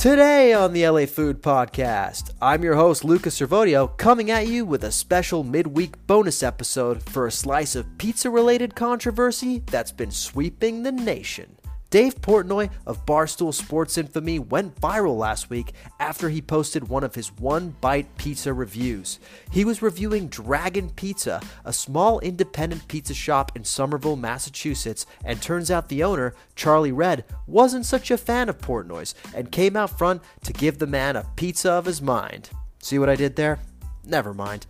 Today 0.00 0.54
on 0.54 0.72
the 0.72 0.88
LA 0.88 1.04
Food 1.04 1.42
Podcast, 1.42 2.30
I'm 2.40 2.62
your 2.62 2.74
host, 2.74 3.04
Lucas 3.04 3.38
Servodio, 3.38 3.98
coming 3.98 4.30
at 4.30 4.46
you 4.46 4.64
with 4.64 4.82
a 4.84 4.90
special 4.90 5.44
midweek 5.44 6.06
bonus 6.06 6.42
episode 6.42 7.02
for 7.02 7.26
a 7.26 7.30
slice 7.30 7.76
of 7.76 7.98
pizza 7.98 8.30
related 8.30 8.74
controversy 8.74 9.58
that's 9.66 9.92
been 9.92 10.10
sweeping 10.10 10.84
the 10.84 10.90
nation. 10.90 11.59
Dave 11.90 12.20
Portnoy 12.20 12.70
of 12.86 13.04
Barstool 13.04 13.52
Sports 13.52 13.98
infamy 13.98 14.38
went 14.38 14.80
viral 14.80 15.18
last 15.18 15.50
week 15.50 15.72
after 15.98 16.28
he 16.28 16.40
posted 16.40 16.88
one 16.88 17.02
of 17.02 17.16
his 17.16 17.32
one 17.32 17.74
bite 17.80 18.16
pizza 18.16 18.54
reviews. 18.54 19.18
He 19.50 19.64
was 19.64 19.82
reviewing 19.82 20.28
Dragon 20.28 20.90
Pizza, 20.90 21.40
a 21.64 21.72
small 21.72 22.20
independent 22.20 22.86
pizza 22.86 23.12
shop 23.12 23.56
in 23.56 23.64
Somerville, 23.64 24.14
Massachusetts, 24.14 25.04
and 25.24 25.42
turns 25.42 25.68
out 25.68 25.88
the 25.88 26.04
owner, 26.04 26.36
Charlie 26.54 26.92
Redd, 26.92 27.24
wasn't 27.48 27.86
such 27.86 28.12
a 28.12 28.16
fan 28.16 28.48
of 28.48 28.58
Portnoy's 28.58 29.16
and 29.34 29.50
came 29.50 29.76
out 29.76 29.98
front 29.98 30.22
to 30.44 30.52
give 30.52 30.78
the 30.78 30.86
man 30.86 31.16
a 31.16 31.26
pizza 31.34 31.72
of 31.72 31.86
his 31.86 32.00
mind. 32.00 32.50
See 32.78 33.00
what 33.00 33.10
I 33.10 33.16
did 33.16 33.34
there? 33.34 33.58
Never 34.04 34.32
mind. 34.32 34.64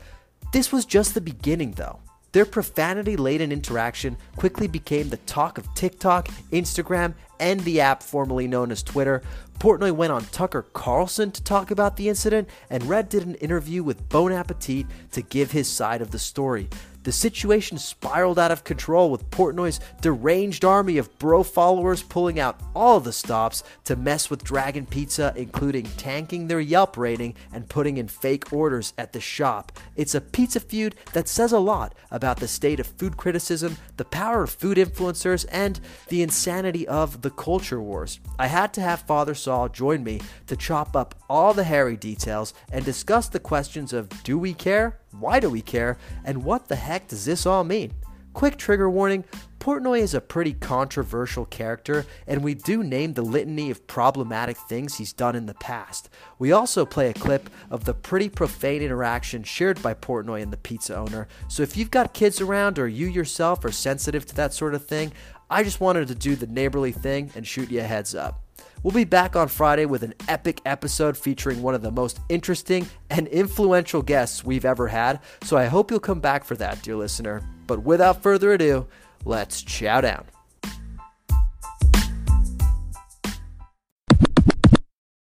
This 0.54 0.72
was 0.72 0.86
just 0.86 1.12
the 1.12 1.20
beginning, 1.20 1.72
though. 1.72 2.00
Their 2.32 2.44
profanity 2.46 3.16
laden 3.16 3.50
interaction 3.50 4.16
quickly 4.36 4.68
became 4.68 5.08
the 5.08 5.16
talk 5.18 5.58
of 5.58 5.72
TikTok, 5.74 6.28
Instagram, 6.52 7.14
and 7.40 7.60
the 7.60 7.80
app 7.80 8.02
formerly 8.02 8.46
known 8.46 8.70
as 8.70 8.82
Twitter. 8.84 9.22
Portnoy 9.58 9.92
went 9.92 10.12
on 10.12 10.24
Tucker 10.26 10.62
Carlson 10.72 11.32
to 11.32 11.42
talk 11.42 11.70
about 11.70 11.96
the 11.96 12.08
incident, 12.08 12.48
and 12.70 12.84
Redd 12.84 13.08
did 13.08 13.26
an 13.26 13.34
interview 13.36 13.82
with 13.82 14.08
Bon 14.08 14.32
Appetit 14.32 14.86
to 15.12 15.22
give 15.22 15.50
his 15.50 15.68
side 15.68 16.00
of 16.00 16.12
the 16.12 16.18
story. 16.18 16.68
The 17.02 17.12
situation 17.12 17.78
spiraled 17.78 18.38
out 18.38 18.50
of 18.50 18.62
control 18.62 19.10
with 19.10 19.30
Portnoy's 19.30 19.80
deranged 20.02 20.66
army 20.66 20.98
of 20.98 21.18
bro 21.18 21.42
followers 21.42 22.02
pulling 22.02 22.38
out 22.38 22.60
all 22.74 23.00
the 23.00 23.12
stops 23.12 23.62
to 23.84 23.96
mess 23.96 24.28
with 24.28 24.44
Dragon 24.44 24.84
Pizza, 24.84 25.32
including 25.34 25.84
tanking 25.96 26.46
their 26.46 26.60
Yelp 26.60 26.98
rating 26.98 27.34
and 27.52 27.68
putting 27.68 27.96
in 27.96 28.06
fake 28.06 28.52
orders 28.52 28.92
at 28.98 29.14
the 29.14 29.20
shop. 29.20 29.72
It's 29.96 30.14
a 30.14 30.20
pizza 30.20 30.60
feud 30.60 30.94
that 31.14 31.26
says 31.26 31.52
a 31.52 31.58
lot 31.58 31.94
about 32.10 32.38
the 32.38 32.48
state 32.48 32.80
of 32.80 32.86
food 32.86 33.16
criticism, 33.16 33.78
the 33.96 34.04
power 34.04 34.42
of 34.42 34.50
food 34.50 34.76
influencers, 34.76 35.46
and 35.50 35.80
the 36.08 36.22
insanity 36.22 36.86
of 36.86 37.22
the 37.22 37.30
culture 37.30 37.80
wars. 37.80 38.20
I 38.38 38.46
had 38.48 38.74
to 38.74 38.82
have 38.82 39.00
Father 39.02 39.34
Sal 39.34 39.70
join 39.70 40.04
me 40.04 40.20
to 40.48 40.56
chop 40.56 40.94
up 40.94 41.14
all 41.30 41.54
the 41.54 41.62
hairy 41.62 41.96
details 41.96 42.52
and 42.72 42.84
discuss 42.84 43.28
the 43.28 43.38
questions 43.38 43.92
of 43.92 44.08
do 44.24 44.36
we 44.36 44.52
care? 44.52 44.98
Why 45.12 45.38
do 45.38 45.48
we 45.48 45.62
care? 45.62 45.96
And 46.24 46.42
what 46.42 46.66
the 46.66 46.74
heck 46.74 47.06
does 47.06 47.24
this 47.24 47.46
all 47.46 47.62
mean? 47.62 47.92
Quick 48.32 48.56
trigger 48.56 48.90
warning 48.90 49.24
Portnoy 49.60 50.00
is 50.00 50.14
a 50.14 50.20
pretty 50.22 50.54
controversial 50.54 51.44
character, 51.44 52.06
and 52.26 52.42
we 52.42 52.54
do 52.54 52.82
name 52.82 53.12
the 53.12 53.22
litany 53.22 53.70
of 53.70 53.86
problematic 53.86 54.56
things 54.56 54.96
he's 54.96 55.12
done 55.12 55.36
in 55.36 55.44
the 55.44 55.54
past. 55.54 56.08
We 56.38 56.50
also 56.50 56.86
play 56.86 57.10
a 57.10 57.14
clip 57.14 57.50
of 57.70 57.84
the 57.84 57.92
pretty 57.92 58.30
profane 58.30 58.80
interaction 58.80 59.42
shared 59.42 59.82
by 59.82 59.92
Portnoy 59.92 60.42
and 60.42 60.50
the 60.50 60.56
pizza 60.56 60.96
owner, 60.96 61.28
so 61.48 61.62
if 61.62 61.76
you've 61.76 61.90
got 61.90 62.14
kids 62.14 62.40
around 62.40 62.78
or 62.78 62.88
you 62.88 63.06
yourself 63.06 63.62
are 63.66 63.70
sensitive 63.70 64.24
to 64.26 64.34
that 64.36 64.54
sort 64.54 64.74
of 64.74 64.86
thing, 64.86 65.12
I 65.50 65.62
just 65.62 65.80
wanted 65.80 66.08
to 66.08 66.14
do 66.14 66.36
the 66.36 66.46
neighborly 66.46 66.92
thing 66.92 67.30
and 67.34 67.46
shoot 67.46 67.70
you 67.70 67.80
a 67.80 67.82
heads 67.82 68.14
up. 68.14 68.49
We'll 68.82 68.94
be 68.94 69.04
back 69.04 69.36
on 69.36 69.48
Friday 69.48 69.84
with 69.84 70.02
an 70.02 70.14
epic 70.26 70.62
episode 70.64 71.14
featuring 71.14 71.60
one 71.60 71.74
of 71.74 71.82
the 71.82 71.90
most 71.90 72.18
interesting 72.30 72.86
and 73.10 73.28
influential 73.28 74.00
guests 74.00 74.42
we've 74.42 74.64
ever 74.64 74.88
had, 74.88 75.20
so 75.42 75.58
I 75.58 75.66
hope 75.66 75.90
you'll 75.90 76.00
come 76.00 76.20
back 76.20 76.44
for 76.44 76.54
that, 76.54 76.80
dear 76.80 76.96
listener. 76.96 77.42
But 77.66 77.82
without 77.82 78.22
further 78.22 78.52
ado, 78.52 78.86
let's 79.26 79.60
chow 79.62 80.00
down. 80.00 80.24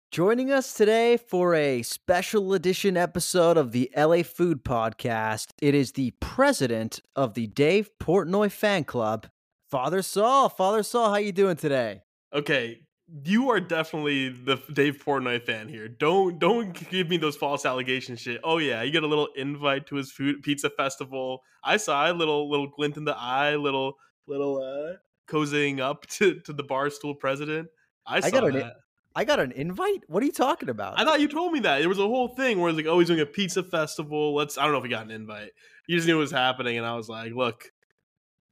Joining 0.09 0.51
us 0.51 0.73
today 0.73 1.17
for 1.17 1.53
a 1.53 1.83
special 1.83 2.53
edition 2.53 2.97
episode 2.97 3.57
of 3.57 3.71
the 3.71 3.91
LA 3.95 4.23
Food 4.23 4.63
Podcast, 4.63 5.49
it 5.61 5.75
is 5.75 5.91
the 5.91 6.11
president 6.19 7.01
of 7.15 7.35
the 7.35 7.45
Dave 7.47 7.91
Portnoy 7.99 8.51
fan 8.51 8.83
club, 8.83 9.27
Father 9.69 10.01
Sal. 10.01 10.49
Father 10.49 10.81
Sal, 10.81 11.11
how 11.11 11.17
you 11.17 11.31
doing 11.31 11.55
today? 11.55 12.01
Okay, 12.31 12.81
you 13.25 13.49
are 13.49 13.59
definitely 13.59 14.29
the 14.29 14.61
Dave 14.71 15.03
Portnoy 15.05 15.43
fan 15.45 15.67
here. 15.67 15.87
Don't 15.87 16.39
don't 16.39 16.73
give 16.89 17.09
me 17.09 17.17
those 17.17 17.35
false 17.35 17.65
allegations 17.65 18.19
shit. 18.19 18.39
Oh 18.43 18.57
yeah, 18.57 18.81
you 18.81 18.91
get 18.91 19.03
a 19.03 19.07
little 19.07 19.27
invite 19.35 19.87
to 19.87 19.95
his 19.95 20.11
food 20.11 20.41
pizza 20.41 20.69
festival. 20.69 21.41
I 21.63 21.77
saw 21.77 22.09
a 22.09 22.13
little 22.13 22.49
little 22.49 22.67
glint 22.67 22.97
in 22.97 23.05
the 23.05 23.17
eye, 23.17 23.55
little 23.55 23.97
little 24.27 24.57
uh 24.61 24.97
cozying 25.27 25.79
up 25.79 26.05
to 26.07 26.39
to 26.41 26.53
the 26.53 26.63
barstool 26.63 27.17
president. 27.17 27.67
I 28.05 28.19
saw 28.19 28.27
I 28.27 28.31
got 28.31 28.53
that. 28.53 28.63
an 28.63 28.71
I 29.15 29.25
got 29.25 29.39
an 29.39 29.51
invite. 29.51 30.03
What 30.07 30.23
are 30.23 30.25
you 30.25 30.31
talking 30.31 30.69
about? 30.69 30.99
I 30.99 31.05
thought 31.05 31.19
you 31.19 31.27
told 31.27 31.51
me 31.51 31.59
that. 31.61 31.79
There 31.79 31.89
was 31.89 31.99
a 31.99 32.07
whole 32.07 32.29
thing 32.29 32.59
where 32.59 32.69
it's 32.69 32.77
like, 32.77 32.87
oh, 32.87 32.97
he's 32.97 33.09
doing 33.09 33.19
a 33.19 33.27
pizza 33.27 33.61
festival. 33.61 34.33
Let's 34.33 34.57
I 34.57 34.63
don't 34.63 34.71
know 34.71 34.79
if 34.79 34.85
he 34.85 34.89
got 34.89 35.05
an 35.05 35.11
invite. 35.11 35.51
You 35.87 35.97
just 35.97 36.07
knew 36.07 36.15
it 36.15 36.19
was 36.19 36.31
happening, 36.31 36.77
and 36.77 36.85
I 36.85 36.95
was 36.95 37.09
like, 37.09 37.33
look, 37.33 37.65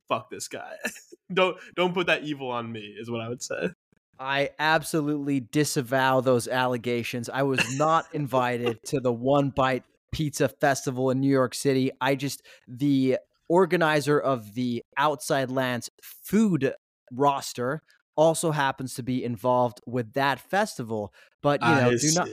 fuck 0.08 0.30
this 0.30 0.50
guy. 0.50 0.74
don't 1.34 1.58
don't 1.76 1.94
put 1.94 2.08
that 2.08 2.24
evil 2.24 2.52
on 2.52 2.72
me, 2.72 2.96
is 3.00 3.10
what 3.10 3.22
I 3.22 3.30
would 3.30 3.42
say. 3.42 3.70
I 4.22 4.52
absolutely 4.60 5.40
disavow 5.40 6.22
those 6.22 6.48
allegations. 6.48 7.28
I 7.28 7.42
was 7.42 7.60
not 7.76 8.06
invited 8.14 8.78
to 8.86 9.00
the 9.00 9.12
One 9.12 9.50
Bite 9.50 9.84
Pizza 10.12 10.48
Festival 10.48 11.10
in 11.10 11.20
New 11.20 11.32
York 11.32 11.56
City. 11.56 11.90
I 12.00 12.14
just 12.14 12.44
the 12.68 13.18
organizer 13.50 14.20
of 14.20 14.54
the 14.54 14.84
Outside 14.96 15.50
Lands 15.50 15.90
food 16.04 16.72
roster 17.12 17.82
also 18.16 18.52
happens 18.52 18.94
to 18.94 19.04
be 19.04 19.24
involved 19.24 19.82
with 19.88 20.14
that 20.14 20.40
festival. 20.40 21.12
But 21.42 21.64
you 21.64 21.68
know, 21.68 21.90
I 21.90 21.96
do 21.96 22.12
not 22.14 22.30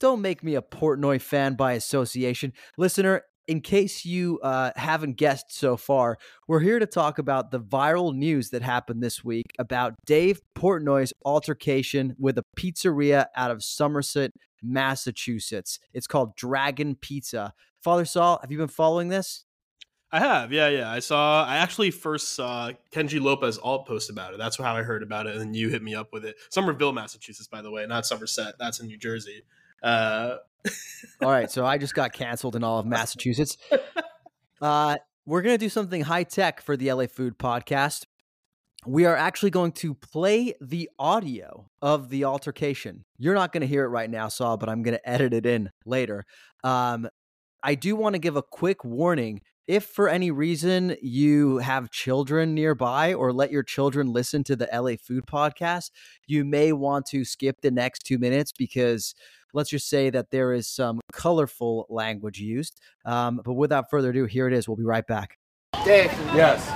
don't 0.00 0.22
make 0.22 0.42
me 0.42 0.54
a 0.54 0.62
Portnoy 0.62 1.20
fan 1.20 1.56
by 1.56 1.74
association. 1.74 2.54
Listener, 2.78 3.24
in 3.48 3.62
case 3.62 4.04
you 4.04 4.38
uh, 4.40 4.70
haven't 4.76 5.16
guessed 5.16 5.52
so 5.52 5.76
far, 5.76 6.18
we're 6.46 6.60
here 6.60 6.78
to 6.78 6.86
talk 6.86 7.18
about 7.18 7.50
the 7.50 7.58
viral 7.58 8.14
news 8.14 8.50
that 8.50 8.62
happened 8.62 9.02
this 9.02 9.24
week 9.24 9.46
about 9.58 9.94
Dave 10.04 10.42
Portnoy's 10.54 11.14
altercation 11.24 12.14
with 12.18 12.36
a 12.36 12.44
pizzeria 12.56 13.26
out 13.34 13.50
of 13.50 13.64
Somerset, 13.64 14.32
Massachusetts. 14.62 15.80
It's 15.94 16.06
called 16.06 16.36
Dragon 16.36 16.94
Pizza. 16.94 17.54
Father 17.82 18.04
Sal, 18.04 18.38
have 18.42 18.52
you 18.52 18.58
been 18.58 18.68
following 18.68 19.08
this? 19.08 19.46
I 20.12 20.20
have, 20.20 20.52
yeah, 20.52 20.68
yeah. 20.68 20.90
I 20.90 21.00
saw. 21.00 21.44
I 21.44 21.56
actually 21.56 21.90
first 21.90 22.34
saw 22.34 22.70
Kenji 22.94 23.20
Lopez-Alt 23.20 23.86
post 23.86 24.08
about 24.08 24.32
it. 24.32 24.38
That's 24.38 24.56
how 24.56 24.74
I 24.74 24.82
heard 24.82 25.02
about 25.02 25.26
it, 25.26 25.32
and 25.32 25.40
then 25.40 25.54
you 25.54 25.68
hit 25.68 25.82
me 25.82 25.94
up 25.94 26.12
with 26.12 26.24
it. 26.24 26.36
Somerville, 26.50 26.92
Massachusetts, 26.92 27.48
by 27.48 27.60
the 27.60 27.70
way, 27.70 27.86
not 27.86 28.06
Somerset. 28.06 28.54
That's 28.58 28.80
in 28.80 28.86
New 28.86 28.96
Jersey. 28.96 29.42
Uh, 29.82 30.36
All 31.22 31.30
right, 31.30 31.50
so 31.50 31.64
I 31.64 31.78
just 31.78 31.94
got 31.94 32.12
canceled 32.12 32.56
in 32.56 32.64
all 32.64 32.78
of 32.78 32.86
Massachusetts. 32.86 33.56
Uh, 34.60 34.96
we're 35.24 35.40
going 35.40 35.54
to 35.54 35.64
do 35.64 35.68
something 35.68 36.00
high 36.00 36.24
tech 36.24 36.60
for 36.60 36.76
the 36.76 36.92
LA 36.92 37.06
Food 37.06 37.38
Podcast. 37.38 38.06
We 38.86 39.04
are 39.04 39.14
actually 39.14 39.50
going 39.50 39.70
to 39.72 39.94
play 39.94 40.54
the 40.60 40.90
audio 40.98 41.68
of 41.80 42.08
the 42.08 42.24
altercation. 42.24 43.04
You're 43.18 43.34
not 43.34 43.52
going 43.52 43.60
to 43.60 43.68
hear 43.68 43.84
it 43.84 43.88
right 43.90 44.10
now, 44.10 44.26
Sal, 44.26 44.56
but 44.56 44.68
I'm 44.68 44.82
going 44.82 44.96
to 44.96 45.08
edit 45.08 45.32
it 45.32 45.46
in 45.46 45.70
later. 45.86 46.24
Um, 46.64 47.08
I 47.62 47.76
do 47.76 47.94
want 47.94 48.14
to 48.14 48.18
give 48.18 48.36
a 48.36 48.42
quick 48.42 48.84
warning. 48.84 49.42
If 49.68 49.84
for 49.84 50.08
any 50.08 50.30
reason 50.30 50.96
you 51.02 51.58
have 51.58 51.90
children 51.90 52.54
nearby 52.54 53.12
or 53.12 53.34
let 53.34 53.50
your 53.50 53.62
children 53.62 54.10
listen 54.10 54.42
to 54.44 54.56
the 54.56 54.66
LA 54.72 54.96
Food 54.96 55.26
Podcast, 55.26 55.90
you 56.26 56.42
may 56.42 56.72
want 56.72 57.04
to 57.08 57.22
skip 57.22 57.60
the 57.60 57.70
next 57.70 58.06
two 58.06 58.16
minutes 58.18 58.50
because 58.50 59.14
let's 59.52 59.68
just 59.68 59.86
say 59.90 60.08
that 60.08 60.30
there 60.30 60.54
is 60.54 60.66
some 60.66 61.00
colorful 61.12 61.84
language 61.90 62.40
used. 62.40 62.80
Um, 63.04 63.42
but 63.44 63.52
without 63.52 63.90
further 63.90 64.08
ado, 64.08 64.24
here 64.24 64.48
it 64.48 64.54
is. 64.54 64.66
We'll 64.66 64.78
be 64.78 64.84
right 64.84 65.06
back. 65.06 65.36
Dave, 65.84 66.10
Yes. 66.34 66.66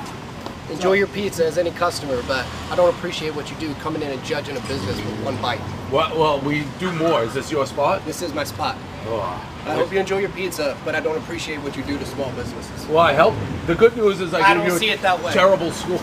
enjoy 0.71 0.93
your 0.93 1.07
pizza 1.07 1.47
as 1.47 1.56
any 1.56 1.71
customer, 1.71 2.21
but 2.29 2.45
I 2.71 2.77
don't 2.77 2.95
appreciate 2.95 3.35
what 3.35 3.50
you 3.50 3.56
do 3.56 3.73
coming 3.77 4.03
in 4.03 4.11
and 4.11 4.23
judging 4.23 4.59
a 4.59 4.61
business 4.61 4.97
with 4.97 5.25
one 5.25 5.41
bite. 5.41 5.62
Well, 5.91 6.19
well, 6.19 6.41
we 6.41 6.65
do 6.79 6.93
more. 6.93 7.23
Is 7.23 7.33
this 7.33 7.50
your 7.50 7.67
spot? 7.67 8.05
This 8.05 8.21
is 8.21 8.35
my 8.35 8.45
spot. 8.45 8.77
Oh. 9.06 9.49
I 9.66 9.75
hope 9.75 9.93
you 9.93 9.99
enjoy 10.00 10.19
your 10.19 10.31
pizza, 10.31 10.76
but 10.84 10.94
I 10.94 11.00
don't 11.00 11.16
appreciate 11.16 11.58
what 11.60 11.76
you 11.76 11.82
do 11.84 11.99
to 11.99 12.04
small 12.06 12.31
businesses. 12.32 12.87
Well, 12.87 12.99
I 12.99 13.12
help. 13.12 13.34
The 13.66 13.75
good 13.75 13.96
news 13.96 14.20
is 14.20 14.34
I, 14.34 14.40
I 14.40 14.54
give 14.54 14.62
don't 14.64 14.72
you 14.72 14.78
see 14.78 14.90
a 14.90 14.94
it 14.94 15.02
that 15.02 15.22
way. 15.22 15.32
terrible 15.32 15.70
school. 15.70 16.00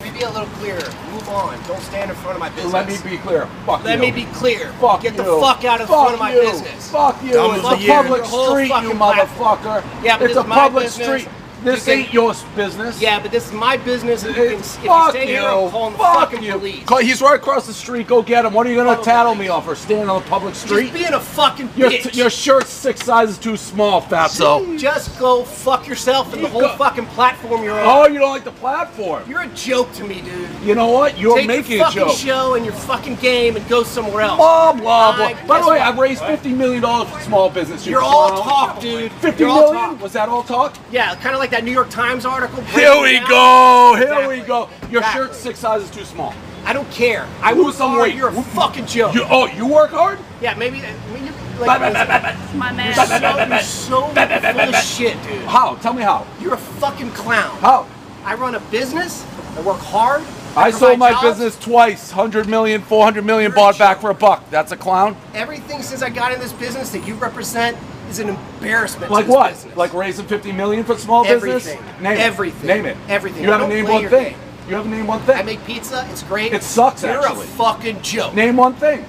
Let 0.00 0.12
me 0.12 0.18
be 0.18 0.24
a 0.24 0.30
little 0.30 0.46
clearer. 0.56 0.80
Move 1.12 1.28
on. 1.28 1.62
Don't 1.66 1.80
stand 1.82 2.10
in 2.10 2.16
front 2.16 2.36
of 2.36 2.40
my 2.40 2.48
business. 2.50 2.72
Let 2.72 2.88
me 2.88 3.10
be 3.10 3.18
clear. 3.18 3.46
Fuck 3.66 3.84
Let 3.84 3.96
you. 3.96 4.00
me 4.02 4.10
be 4.10 4.24
clear. 4.32 4.72
Fuck 4.80 5.02
Get 5.02 5.16
you. 5.16 5.22
the 5.24 5.38
fuck 5.40 5.64
out 5.64 5.80
of 5.80 5.88
Fuck 5.88 5.98
front 6.08 6.14
of 6.14 6.20
my 6.20 6.34
you. 6.34 6.40
business. 6.42 6.90
Fuck 6.90 7.22
you. 7.22 7.32
Dumb 7.32 7.54
it's 7.56 7.64
a 7.64 7.86
public 7.92 8.24
street, 8.24 8.68
you 8.82 8.94
motherfucker. 8.96 9.84
Yeah, 10.02 10.18
but 10.18 10.30
it's 10.30 10.38
a 10.38 10.44
public 10.44 10.84
business. 10.86 11.22
street. 11.22 11.35
This 11.66 11.84
You 11.88 11.94
ain't 11.94 12.12
your 12.12 12.32
business. 12.54 13.00
Yeah, 13.02 13.18
but 13.20 13.32
this 13.32 13.46
is 13.48 13.52
my 13.52 13.76
business. 13.76 14.22
and 14.22 14.36
you 14.36 14.42
can, 14.42 14.52
if 14.60 14.82
you 14.84 14.88
fuck 14.88 15.10
stay 15.10 15.22
you. 15.22 15.40
here, 15.40 15.42
I'm 15.42 15.68
calling 15.68 15.92
the 15.94 15.98
Fuck 15.98 16.30
fucking 16.30 16.42
you. 16.44 16.52
police. 16.52 16.84
Call- 16.84 16.98
He's 16.98 17.20
right 17.20 17.34
across 17.34 17.66
the 17.66 17.72
street. 17.72 18.06
Go 18.06 18.22
get 18.22 18.44
him. 18.44 18.52
What 18.52 18.68
are 18.68 18.70
you 18.70 18.76
gonna 18.76 18.96
the 18.96 19.02
tattle 19.02 19.34
me 19.34 19.48
off 19.48 19.64
for 19.64 19.74
standing 19.74 20.08
on 20.08 20.22
the 20.22 20.28
public 20.28 20.54
street? 20.54 20.82
Just 20.82 20.94
being 20.94 21.12
a 21.12 21.18
fucking 21.18 21.68
Your, 21.76 21.90
bitch. 21.90 22.14
your 22.14 22.30
shirt's 22.30 22.70
six 22.70 23.02
sizes 23.02 23.36
too 23.36 23.56
small, 23.56 24.00
fatso. 24.00 24.78
Just 24.78 25.18
go 25.18 25.42
fuck 25.42 25.88
yourself 25.88 26.32
and 26.32 26.44
the 26.44 26.48
whole 26.48 26.60
go- 26.60 26.76
fucking 26.76 27.06
platform 27.06 27.64
you're 27.64 27.80
on. 27.80 27.84
Oh, 27.84 28.06
you 28.06 28.20
don't 28.20 28.30
like 28.30 28.44
the 28.44 28.52
platform? 28.52 29.24
You're 29.28 29.42
a 29.42 29.48
joke 29.48 29.92
to 29.94 30.04
me, 30.04 30.20
dude. 30.20 30.48
You 30.62 30.76
know 30.76 30.86
what? 30.92 31.18
You're 31.18 31.36
Take 31.38 31.48
making 31.48 31.78
your 31.78 31.86
a 31.86 31.88
fucking 31.88 32.02
joke. 32.10 32.16
show 32.16 32.54
and 32.54 32.64
your 32.64 32.74
fucking 32.74 33.16
game 33.16 33.56
and 33.56 33.68
go 33.68 33.82
somewhere 33.82 34.22
else. 34.22 34.36
Blah 34.36 34.72
blah 34.72 35.16
blah. 35.16 35.26
Uh, 35.26 35.46
By 35.48 35.60
the 35.62 35.68
way? 35.68 35.80
I've 35.80 35.98
raised 35.98 36.22
fifty 36.22 36.52
million 36.52 36.80
dollars 36.82 37.10
for 37.10 37.18
small 37.22 37.50
business. 37.50 37.84
you 37.84 37.90
You're 37.90 38.02
all 38.02 38.40
talk, 38.44 38.78
dude. 38.80 39.10
Fifty 39.14 39.42
You're 39.42 39.50
all 39.50 39.72
talk. 39.72 40.00
Was 40.00 40.12
that 40.12 40.28
all 40.28 40.44
talk? 40.44 40.76
Yeah, 40.92 41.12
kind 41.16 41.34
of 41.34 41.40
like 41.40 41.50
that 41.50 41.55
New 41.64 41.72
York 41.72 41.90
Times 41.90 42.24
article. 42.24 42.62
Here 42.64 43.00
we 43.00 43.18
down. 43.18 43.28
go. 43.28 43.94
Here 43.96 44.02
Exactly. 44.04 44.40
we 44.40 44.46
go. 44.46 44.68
Your 44.90 45.00
Exactly. 45.00 45.22
shirt's 45.26 45.38
six 45.38 45.58
sizes 45.58 45.90
too 45.90 46.04
small. 46.04 46.34
I 46.64 46.72
don't 46.72 46.90
care. 46.90 47.26
I 47.42 47.52
Lose 47.52 47.64
work 47.66 47.74
some 47.74 47.90
hard. 47.90 48.02
weight. 48.02 48.14
You're 48.16 48.28
a 48.28 48.42
fucking 48.42 48.86
joke. 48.86 49.14
You, 49.14 49.24
oh, 49.30 49.46
you 49.46 49.66
work 49.66 49.90
hard? 49.92 50.18
yeah, 50.40 50.54
maybe. 50.54 50.80
Uh, 50.80 50.86
I 50.88 51.14
mean, 51.14 51.24
you're 51.26 51.34
Bah, 51.64 51.78
bah, 51.78 51.84
like, 51.88 51.92
bah, 51.94 52.06
bah, 52.06 52.20
bah. 52.22 52.56
My 52.56 52.72
man. 52.72 52.86
you're 52.94 53.06
so, 53.06 53.46
you're 53.46 53.60
so 53.60 54.00
full 54.08 54.74
of 54.74 54.82
shit, 54.84 55.22
dude. 55.22 55.42
How? 55.46 55.76
Tell 55.76 55.92
me 55.92 56.02
how. 56.02 56.26
You're 56.40 56.54
a 56.54 56.58
fucking 56.58 57.10
clown. 57.12 57.56
How? 57.60 57.86
I 58.24 58.34
run 58.34 58.56
a 58.56 58.60
business. 58.70 59.24
I 59.56 59.60
work 59.62 59.78
hard. 59.78 60.22
I 60.56 60.70
provide 60.70 60.74
sold 60.74 60.98
my 60.98 61.10
jobs. 61.12 61.38
business 61.38 61.58
twice. 61.64 62.10
100 62.12 62.48
million, 62.48 62.82
400 62.82 63.24
million, 63.24 63.50
You're 63.50 63.56
bought 63.56 63.78
back 63.78 64.00
for 64.00 64.10
a 64.10 64.14
buck. 64.14 64.42
That's 64.50 64.72
a 64.72 64.76
clown? 64.76 65.16
Everything 65.34 65.82
since 65.82 66.02
I 66.02 66.10
got 66.10 66.32
in 66.32 66.40
this 66.40 66.52
business 66.54 66.90
that 66.90 67.06
you 67.06 67.14
represent 67.14 67.76
is 68.08 68.18
an 68.18 68.28
embarrassment. 68.30 69.10
Like 69.10 69.24
to 69.24 69.28
this 69.28 69.34
what? 69.34 69.52
Business. 69.52 69.76
Like 69.76 69.94
raising 69.94 70.26
50 70.26 70.52
million 70.52 70.84
for 70.84 70.96
small 70.96 71.24
business? 71.24 71.66
Everything. 71.66 72.02
Name 72.02 72.18
Everything. 72.18 72.64
it. 72.70 72.74
Name 72.74 72.86
it. 72.86 72.96
Everything. 73.08 73.42
You 73.44 73.50
haven't 73.50 73.68
don't 73.70 73.76
named 73.76 73.88
one 73.88 74.08
thing. 74.08 74.32
game. 74.32 74.38
You 74.68 74.74
haven't 74.74 74.90
named 74.90 75.08
one 75.08 75.20
thing. 75.20 75.36
I 75.36 75.42
make 75.42 75.64
pizza. 75.64 76.06
It's 76.10 76.22
great. 76.24 76.52
It 76.52 76.62
sucks, 76.62 77.02
You're 77.02 77.24
actually. 77.24 77.44
a 77.44 77.48
fucking 77.50 78.02
joke. 78.02 78.34
Name 78.34 78.56
one 78.56 78.74
thing. 78.74 79.04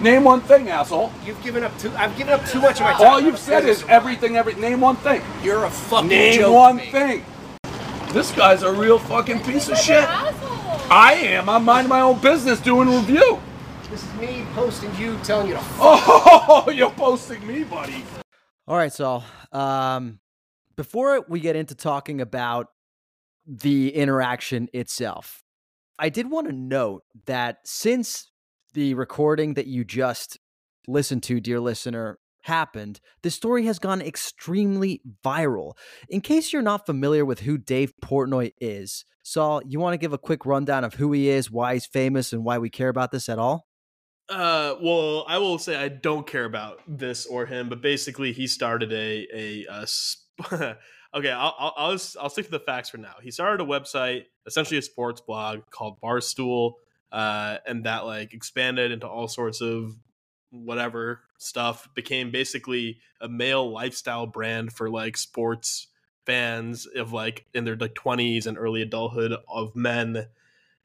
Name 0.00 0.24
one 0.24 0.40
thing, 0.42 0.68
asshole. 0.68 1.10
You've 1.24 1.42
given 1.42 1.64
up 1.64 1.76
too. 1.78 1.90
I've 1.96 2.14
given 2.18 2.34
up 2.34 2.44
too 2.46 2.60
much 2.60 2.76
of 2.80 2.82
my 2.82 2.92
time. 2.92 3.06
All 3.06 3.20
you've 3.20 3.38
said 3.38 3.64
is 3.64 3.82
everything, 3.88 4.36
every. 4.36 4.54
Name 4.54 4.80
one 4.80 4.96
thing. 4.96 5.22
You're 5.42 5.64
a 5.64 5.70
fucking 5.70 6.08
Name 6.08 6.34
joke. 6.34 6.46
to 6.46 6.52
one 6.52 6.76
me. 6.76 6.90
thing. 6.90 7.24
This 8.12 8.30
guy's 8.32 8.62
a 8.62 8.72
real 8.72 8.98
fucking 8.98 9.40
piece 9.44 9.68
of 9.68 9.78
shit. 9.78 10.04
Asshole. 10.04 10.92
I 10.92 11.14
am. 11.14 11.48
I'm 11.48 11.64
minding 11.64 11.88
my 11.88 12.00
own 12.00 12.18
business 12.20 12.60
doing 12.60 12.88
review. 12.88 13.40
This 13.90 14.02
is 14.04 14.14
me 14.20 14.44
posting 14.54 14.94
you, 14.96 15.16
telling 15.22 15.48
you 15.48 15.54
to. 15.54 15.60
Fuck. 15.60 15.78
Oh, 15.78 16.70
you're 16.74 16.90
posting 16.90 17.46
me, 17.46 17.64
buddy. 17.64 18.04
All 18.68 18.76
right, 18.76 18.92
Sal. 18.92 19.24
Um, 19.52 20.18
before 20.76 21.24
we 21.28 21.38
get 21.38 21.54
into 21.54 21.76
talking 21.76 22.20
about 22.20 22.66
the 23.46 23.94
interaction 23.94 24.68
itself, 24.72 25.44
I 26.00 26.08
did 26.08 26.28
want 26.28 26.48
to 26.48 26.52
note 26.52 27.04
that 27.26 27.58
since 27.64 28.32
the 28.74 28.94
recording 28.94 29.54
that 29.54 29.68
you 29.68 29.84
just 29.84 30.38
listened 30.88 31.22
to, 31.24 31.40
dear 31.40 31.60
listener, 31.60 32.18
happened, 32.42 33.00
the 33.22 33.30
story 33.30 33.66
has 33.66 33.78
gone 33.78 34.00
extremely 34.00 35.00
viral. 35.24 35.74
In 36.08 36.20
case 36.20 36.52
you're 36.52 36.60
not 36.60 36.86
familiar 36.86 37.24
with 37.24 37.40
who 37.40 37.58
Dave 37.58 37.92
Portnoy 38.04 38.52
is, 38.60 39.04
Sal, 39.22 39.62
you 39.64 39.78
want 39.78 39.94
to 39.94 39.98
give 39.98 40.12
a 40.12 40.18
quick 40.18 40.44
rundown 40.44 40.82
of 40.82 40.94
who 40.94 41.12
he 41.12 41.28
is, 41.28 41.52
why 41.52 41.74
he's 41.74 41.86
famous, 41.86 42.32
and 42.32 42.44
why 42.44 42.58
we 42.58 42.68
care 42.68 42.88
about 42.88 43.12
this 43.12 43.28
at 43.28 43.38
all? 43.38 43.66
Uh, 44.28 44.74
well, 44.82 45.24
I 45.28 45.38
will 45.38 45.58
say 45.58 45.76
I 45.76 45.88
don't 45.88 46.26
care 46.26 46.44
about 46.44 46.80
this 46.88 47.26
or 47.26 47.46
him, 47.46 47.68
but 47.68 47.80
basically 47.80 48.32
he 48.32 48.46
started 48.46 48.92
a 48.92 49.26
a, 49.32 49.66
uh 49.70 49.86
okay. 51.14 51.30
I'll 51.30 51.54
I'll 51.58 51.74
I'll, 51.76 51.98
I'll 52.20 52.30
stick 52.30 52.46
to 52.46 52.50
the 52.50 52.58
facts 52.60 52.88
for 52.90 52.98
now. 52.98 53.14
He 53.22 53.30
started 53.30 53.62
a 53.62 53.66
website, 53.66 54.24
essentially 54.46 54.78
a 54.78 54.82
sports 54.82 55.20
blog 55.20 55.60
called 55.70 56.00
Barstool, 56.00 56.74
uh, 57.12 57.58
and 57.66 57.84
that 57.84 58.04
like 58.04 58.34
expanded 58.34 58.90
into 58.90 59.06
all 59.08 59.28
sorts 59.28 59.60
of 59.60 59.94
whatever 60.50 61.20
stuff. 61.38 61.88
Became 61.94 62.32
basically 62.32 62.98
a 63.20 63.28
male 63.28 63.70
lifestyle 63.70 64.26
brand 64.26 64.72
for 64.72 64.90
like 64.90 65.16
sports 65.16 65.86
fans 66.24 66.86
of 66.86 67.12
like 67.12 67.46
in 67.54 67.64
their 67.64 67.76
like 67.76 67.94
twenties 67.94 68.48
and 68.48 68.58
early 68.58 68.82
adulthood 68.82 69.36
of 69.48 69.76
men 69.76 70.26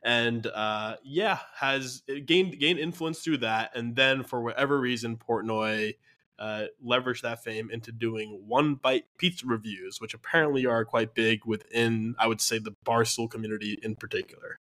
and 0.04 0.48
uh, 0.48 0.96
yeah, 1.04 1.40
has 1.56 2.04
gained 2.26 2.60
gained 2.60 2.80
influence 2.80 3.20
through 3.20 3.38
that, 3.40 3.72
and 3.76 3.96
then 3.96 4.24
for 4.24 4.42
whatever 4.42 4.80
reason, 4.80 5.18
Portnoy 5.18 5.96
uh, 6.40 6.66
leveraged 6.84 7.22
that 7.22 7.44
fame 7.44 7.70
into 7.72 7.92
doing 7.92 8.42
one 8.48 8.76
bite 8.76 9.06
pizza 9.18 9.46
reviews, 9.46 10.02
which 10.02 10.16
apparently 10.16 10.66
are 10.66 10.84
quite 10.84 11.14
big 11.14 11.46
within, 11.46 12.16
I 12.18 12.26
would 12.28 12.42
say, 12.42 12.58
the 12.58 12.76
Barstool 12.84 13.30
community 13.30 13.78
in 13.84 13.96
particular. 13.96 14.60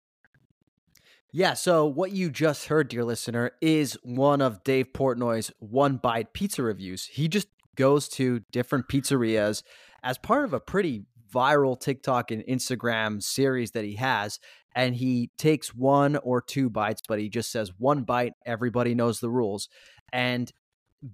Yeah, 1.32 1.56
so 1.56 1.88
what 1.88 2.12
you 2.12 2.30
just 2.30 2.68
heard, 2.68 2.90
dear 2.90 3.04
listener, 3.04 3.54
is 3.60 3.98
one 4.04 4.40
of 4.40 4.64
Dave 4.64 4.94
Portnoy's 4.94 5.52
one 5.58 5.98
bite 5.98 6.32
pizza 6.34 6.62
reviews. 6.62 7.06
He 7.06 7.28
just 7.28 7.48
goes 7.76 8.08
to 8.10 8.42
different 8.52 8.88
pizzerias 8.88 9.64
as 10.04 10.20
part 10.20 10.46
of 10.46 10.54
a 10.54 10.60
pretty 10.60 11.06
viral 11.34 11.80
TikTok 11.80 12.32
and 12.32 12.44
Instagram 12.44 13.22
series 13.22 13.72
that 13.72 13.84
he 13.84 13.96
has. 13.96 14.40
And 14.76 14.96
he 14.96 15.30
takes 15.38 15.74
one 15.74 16.16
or 16.18 16.42
two 16.42 16.70
bites, 16.70 17.02
but 17.08 17.20
he 17.20 17.30
just 17.30 17.52
says 17.52 17.72
one 17.78 18.04
bite. 18.04 18.34
Everybody 18.46 18.96
knows 18.96 19.20
the 19.20 19.30
rules. 19.30 19.70
And 20.12 20.52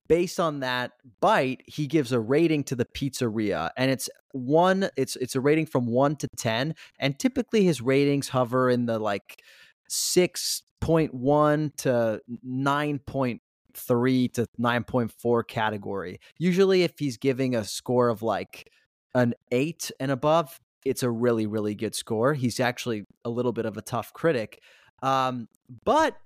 based 0.07 0.39
on 0.39 0.61
that 0.61 0.91
bite, 1.19 1.63
he 1.65 1.87
gives 1.87 2.11
a 2.11 2.19
rating 2.19 2.63
to 2.65 2.75
the 2.75 2.85
pizzeria. 2.85 3.71
And 3.75 3.91
it's 3.91 4.09
one, 4.31 4.89
it's 4.95 5.15
it's 5.17 5.35
a 5.35 5.41
rating 5.41 5.65
from 5.65 5.87
one 5.87 6.15
to 6.17 6.27
ten. 6.37 6.75
And 6.99 7.17
typically 7.19 7.63
his 7.63 7.81
ratings 7.81 8.29
hover 8.29 8.69
in 8.69 8.85
the 8.85 8.99
like 8.99 9.41
6.1 9.89 11.75
to 11.77 12.21
9.3 12.47 14.33
to 14.33 14.47
9.4 14.59 15.47
category. 15.47 16.19
Usually, 16.37 16.83
if 16.83 16.93
he's 16.97 17.17
giving 17.17 17.55
a 17.55 17.63
score 17.63 18.09
of 18.09 18.21
like 18.21 18.71
an 19.13 19.33
eight 19.51 19.91
and 19.99 20.11
above, 20.11 20.59
it's 20.85 21.03
a 21.03 21.09
really, 21.09 21.45
really 21.45 21.75
good 21.75 21.95
score. 21.95 22.33
He's 22.33 22.59
actually 22.59 23.05
a 23.25 23.29
little 23.29 23.51
bit 23.51 23.65
of 23.65 23.77
a 23.77 23.81
tough 23.81 24.13
critic. 24.13 24.61
Um, 25.01 25.47
but 25.85 26.17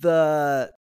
the 0.00 0.72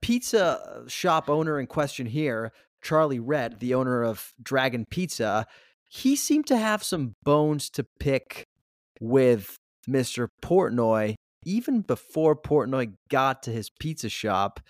pizza 0.00 0.84
shop 0.88 1.30
owner 1.30 1.58
in 1.58 1.66
question 1.66 2.06
here, 2.06 2.52
Charlie 2.82 3.20
Redd, 3.20 3.60
the 3.60 3.74
owner 3.74 4.02
of 4.02 4.32
Dragon 4.42 4.84
Pizza, 4.90 5.46
he 5.88 6.16
seemed 6.16 6.46
to 6.46 6.56
have 6.56 6.82
some 6.82 7.14
bones 7.22 7.70
to 7.70 7.86
pick 8.00 8.46
with 9.00 9.56
Mr. 9.88 10.28
Portnoy 10.42 11.14
even 11.44 11.80
before 11.80 12.36
Portnoy 12.36 12.92
got 13.08 13.42
to 13.44 13.50
his 13.50 13.70
pizza 13.70 14.08
shop. 14.08 14.60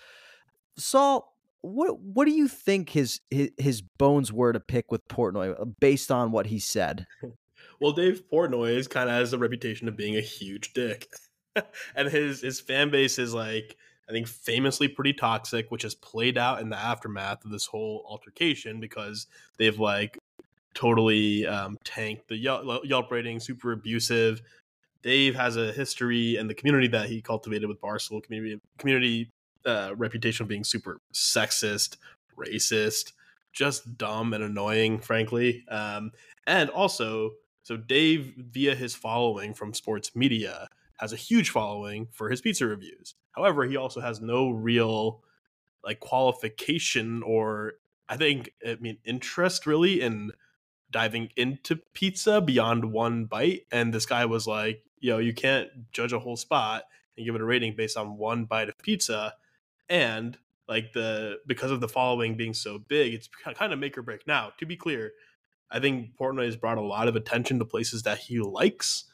Sal, 0.77 1.32
what 1.63 1.99
what 1.99 2.25
do 2.25 2.31
you 2.31 2.47
think 2.47 2.89
his 2.89 3.21
his, 3.31 3.49
his 3.57 3.81
bones 3.81 4.31
were 4.31 4.53
to 4.53 4.59
pick 4.59 4.91
with 4.91 5.07
Portnoy 5.07 5.59
uh, 5.59 5.65
based 5.79 6.11
on 6.11 6.31
what 6.31 6.47
he 6.47 6.59
said? 6.59 7.07
Well, 7.79 7.91
Dave 7.91 8.23
Portnoy 8.31 8.77
is 8.77 8.87
kind 8.87 9.09
of 9.09 9.15
has 9.15 9.31
the 9.31 9.37
reputation 9.37 9.89
of 9.89 9.97
being 9.97 10.15
a 10.15 10.21
huge 10.21 10.73
dick, 10.73 11.09
and 11.95 12.07
his 12.07 12.41
his 12.41 12.61
fan 12.61 12.91
base 12.91 13.19
is 13.19 13.33
like 13.33 13.75
I 14.07 14.11
think 14.11 14.27
famously 14.27 14.87
pretty 14.87 15.13
toxic, 15.13 15.69
which 15.69 15.81
has 15.81 15.95
played 15.95 16.37
out 16.37 16.61
in 16.61 16.69
the 16.69 16.77
aftermath 16.77 17.43
of 17.43 17.51
this 17.51 17.65
whole 17.65 18.05
altercation 18.07 18.79
because 18.79 19.27
they've 19.57 19.77
like 19.77 20.17
totally 20.73 21.45
um, 21.45 21.77
tanked 21.83 22.27
the 22.27 22.37
Yelp, 22.37 22.85
Yelp 22.85 23.11
rating, 23.11 23.39
super 23.39 23.71
abusive. 23.71 24.41
Dave 25.01 25.35
has 25.35 25.57
a 25.57 25.73
history 25.73 26.37
and 26.37 26.49
the 26.49 26.53
community 26.53 26.87
that 26.87 27.09
he 27.09 27.21
cultivated 27.21 27.67
with 27.67 27.81
Barstool 27.81 28.23
community 28.23 28.61
community 28.77 29.29
uh, 29.65 29.93
reputation 29.95 30.43
of 30.43 30.49
being 30.49 30.63
super 30.63 31.01
sexist, 31.13 31.97
racist, 32.37 33.13
just 33.51 33.97
dumb 33.97 34.33
and 34.33 34.43
annoying, 34.43 34.99
frankly. 34.99 35.63
Um, 35.69 36.11
and 36.47 36.69
also, 36.69 37.31
so 37.63 37.77
Dave, 37.77 38.33
via 38.37 38.75
his 38.75 38.95
following 38.95 39.53
from 39.53 39.73
sports 39.73 40.15
media, 40.15 40.67
has 40.97 41.13
a 41.13 41.17
huge 41.17 41.49
following 41.49 42.07
for 42.11 42.29
his 42.29 42.41
pizza 42.41 42.65
reviews. 42.65 43.15
However, 43.31 43.65
he 43.65 43.77
also 43.77 44.01
has 44.01 44.21
no 44.21 44.49
real 44.49 45.23
like 45.83 45.99
qualification 45.99 47.21
or 47.23 47.73
I 48.07 48.17
think 48.17 48.53
I 48.65 48.75
mean 48.79 48.97
interest 49.03 49.65
really 49.65 50.01
in 50.01 50.31
diving 50.91 51.29
into 51.35 51.77
pizza 51.93 52.39
beyond 52.39 52.85
one 52.85 53.25
bite. 53.25 53.65
And 53.71 53.93
this 53.93 54.05
guy 54.05 54.25
was 54.25 54.47
like, 54.47 54.83
yo, 54.99 55.17
you 55.17 55.33
can't 55.33 55.69
judge 55.91 56.13
a 56.13 56.19
whole 56.19 56.37
spot 56.37 56.83
and 57.17 57.25
give 57.25 57.35
it 57.35 57.41
a 57.41 57.45
rating 57.45 57.75
based 57.75 57.97
on 57.97 58.17
one 58.17 58.45
bite 58.45 58.69
of 58.69 58.77
pizza. 58.77 59.33
And 59.89 60.37
like 60.67 60.93
the 60.93 61.39
because 61.47 61.71
of 61.71 61.81
the 61.81 61.89
following 61.89 62.37
being 62.37 62.53
so 62.53 62.79
big, 62.79 63.13
it's 63.13 63.27
kind 63.27 63.73
of 63.73 63.79
make 63.79 63.97
or 63.97 64.01
break. 64.01 64.25
Now, 64.27 64.53
to 64.59 64.65
be 64.65 64.75
clear, 64.77 65.13
I 65.71 65.79
think 65.79 66.15
Portnoy 66.17 66.45
has 66.45 66.55
brought 66.57 66.77
a 66.77 66.81
lot 66.81 67.07
of 67.07 67.15
attention 67.15 67.59
to 67.59 67.65
places 67.65 68.03
that 68.03 68.19
he 68.19 68.39
likes, 68.39 69.05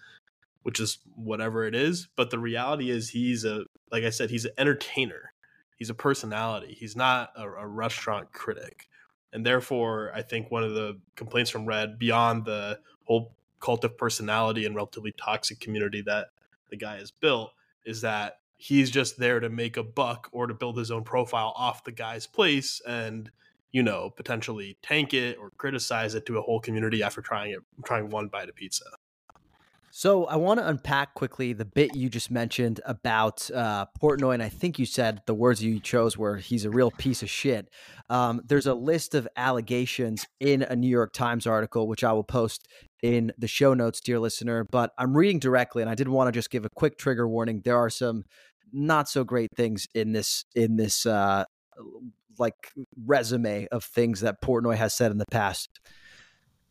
which 0.63 0.79
is 0.79 0.99
whatever 1.15 1.65
it 1.65 1.75
is. 1.75 2.07
But 2.15 2.29
the 2.31 2.39
reality 2.39 2.89
is, 2.91 3.09
he's 3.09 3.45
a 3.45 3.65
like 3.91 4.03
I 4.03 4.11
said, 4.11 4.29
he's 4.29 4.45
an 4.45 4.53
entertainer. 4.57 5.33
He's 5.77 5.89
a 5.89 5.95
personality. 5.95 6.75
He's 6.79 6.95
not 6.95 7.31
a, 7.37 7.43
a 7.43 7.67
restaurant 7.67 8.31
critic. 8.33 8.87
and 9.33 9.45
therefore 9.45 10.11
I 10.15 10.21
think 10.21 10.51
one 10.51 10.63
of 10.63 10.73
the 10.73 10.99
complaints 11.15 11.49
from 11.51 11.65
Redd 11.65 11.99
beyond 11.99 12.45
the 12.45 12.79
whole 13.05 13.35
cult 13.59 13.83
of 13.83 13.97
personality 13.97 14.65
and 14.65 14.75
relatively 14.75 15.13
toxic 15.13 15.59
community 15.59 16.01
that 16.03 16.27
the 16.69 16.77
guy 16.77 16.97
has 16.97 17.11
built 17.11 17.53
is 17.85 18.01
that 18.01 18.38
he's 18.61 18.91
just 18.91 19.17
there 19.17 19.39
to 19.39 19.49
make 19.49 19.77
a 19.77 19.83
buck 19.83 20.27
or 20.33 20.45
to 20.45 20.53
build 20.53 20.77
his 20.77 20.91
own 20.91 21.01
profile 21.01 21.53
off 21.55 21.85
the 21.85 21.91
guy's 21.93 22.27
place 22.27 22.81
and 22.85 23.31
you 23.71 23.81
know 23.81 24.09
potentially 24.09 24.77
tank 24.81 25.13
it 25.13 25.37
or 25.39 25.49
criticize 25.51 26.13
it 26.13 26.25
to 26.25 26.37
a 26.37 26.41
whole 26.41 26.59
community 26.59 27.01
after 27.01 27.21
trying 27.21 27.51
it 27.51 27.59
trying 27.85 28.09
one 28.09 28.27
bite 28.27 28.49
of 28.49 28.55
pizza 28.55 28.85
so 29.91 30.25
I 30.25 30.35
want 30.35 30.59
to 30.59 30.67
unpack 30.67 31.15
quickly 31.15 31.51
the 31.53 31.65
bit 31.65 31.95
you 31.95 32.09
just 32.09 32.29
mentioned 32.29 32.79
about 32.85 33.49
uh, 33.51 33.87
Portnoy, 34.01 34.35
and 34.35 34.43
I 34.43 34.49
think 34.49 34.77
you 34.77 34.85
said 34.85 35.21
the 35.25 35.33
words 35.33 35.63
you 35.63 35.79
chose 35.79 36.15
were 36.15 36.37
"he's 36.37 36.63
a 36.63 36.69
real 36.69 36.91
piece 36.91 37.23
of 37.23 37.29
shit." 37.29 37.69
Um, 38.07 38.41
there's 38.45 38.67
a 38.67 38.75
list 38.75 39.15
of 39.15 39.27
allegations 39.35 40.27
in 40.39 40.61
a 40.61 40.75
New 40.75 40.87
York 40.87 41.11
Times 41.11 41.47
article, 41.47 41.87
which 41.87 42.03
I 42.03 42.13
will 42.13 42.23
post 42.23 42.67
in 43.01 43.31
the 43.37 43.47
show 43.47 43.73
notes, 43.73 43.99
dear 43.99 44.19
listener. 44.19 44.63
But 44.63 44.93
I'm 44.97 45.17
reading 45.17 45.39
directly, 45.39 45.81
and 45.81 45.89
I 45.89 45.95
did 45.95 46.07
want 46.07 46.27
to 46.27 46.31
just 46.31 46.51
give 46.51 46.65
a 46.65 46.69
quick 46.69 46.97
trigger 46.97 47.27
warning. 47.27 47.61
There 47.65 47.77
are 47.77 47.89
some 47.89 48.25
not 48.71 49.09
so 49.09 49.23
great 49.23 49.49
things 49.55 49.87
in 49.93 50.11
this 50.11 50.45
in 50.55 50.75
this 50.77 51.05
uh, 51.05 51.45
like 52.37 52.71
resume 53.05 53.67
of 53.71 53.83
things 53.83 54.21
that 54.21 54.41
Portnoy 54.41 54.75
has 54.75 54.93
said 54.93 55.11
in 55.11 55.17
the 55.17 55.25
past. 55.31 55.79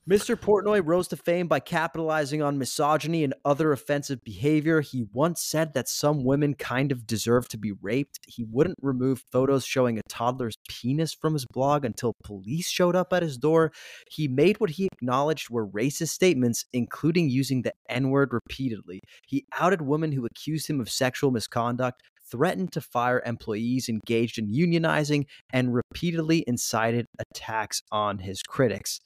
Mr. 0.09 0.37
Portnoy 0.37 0.81
rose 0.83 1.07
to 1.07 1.19
fame 1.19 1.47
by 1.49 1.61
capitalizing 1.61 2.41
on 2.41 2.57
misogyny 2.57 3.25
and 3.25 3.35
other 3.45 3.73
offensive 3.73 4.25
behavior. 4.25 4.81
He 4.81 5.05
once 5.12 5.43
said 5.43 5.75
that 5.75 5.87
some 5.87 6.25
women 6.25 6.55
kind 6.55 6.91
of 6.91 7.07
deserve 7.07 7.47
to 7.49 7.59
be 7.59 7.73
raped. 7.73 8.19
He 8.27 8.43
wouldn't 8.43 8.79
remove 8.81 9.23
photos 9.31 9.67
showing 9.67 9.99
a 9.99 10.03
toddler's 10.09 10.57
penis 10.67 11.12
from 11.12 11.35
his 11.35 11.45
blog 11.53 11.85
until 11.85 12.15
police 12.25 12.71
showed 12.71 12.97
up 12.97 13.12
at 13.12 13.23
his 13.23 13.37
door. 13.37 13.71
He 14.11 14.29
made 14.29 14.59
what 14.61 14.71
he 14.71 14.88
acknowledged 14.91 15.50
were 15.50 15.69
racist 15.69 16.09
statements, 16.09 16.65
including 16.73 17.29
using 17.29 17.61
the 17.61 17.75
N 17.91 18.09
word 18.09 18.33
repeatedly. 18.33 19.00
He 19.27 19.45
outed 19.59 19.83
women 19.83 20.12
who 20.12 20.25
accused 20.25 20.71
him 20.71 20.81
of 20.81 20.88
sexual 20.88 21.33
misconduct, 21.33 22.03
threatened 22.31 22.73
to 22.73 22.81
fire 22.81 23.23
employees 23.27 23.91
engaged 23.91 24.38
in 24.38 24.49
unionizing, 24.49 25.27
and 25.53 25.75
repeatedly 25.75 26.45
incited 26.47 27.05
attacks 27.21 27.83
on 27.93 28.21
his 28.21 28.43
critics. 28.43 29.00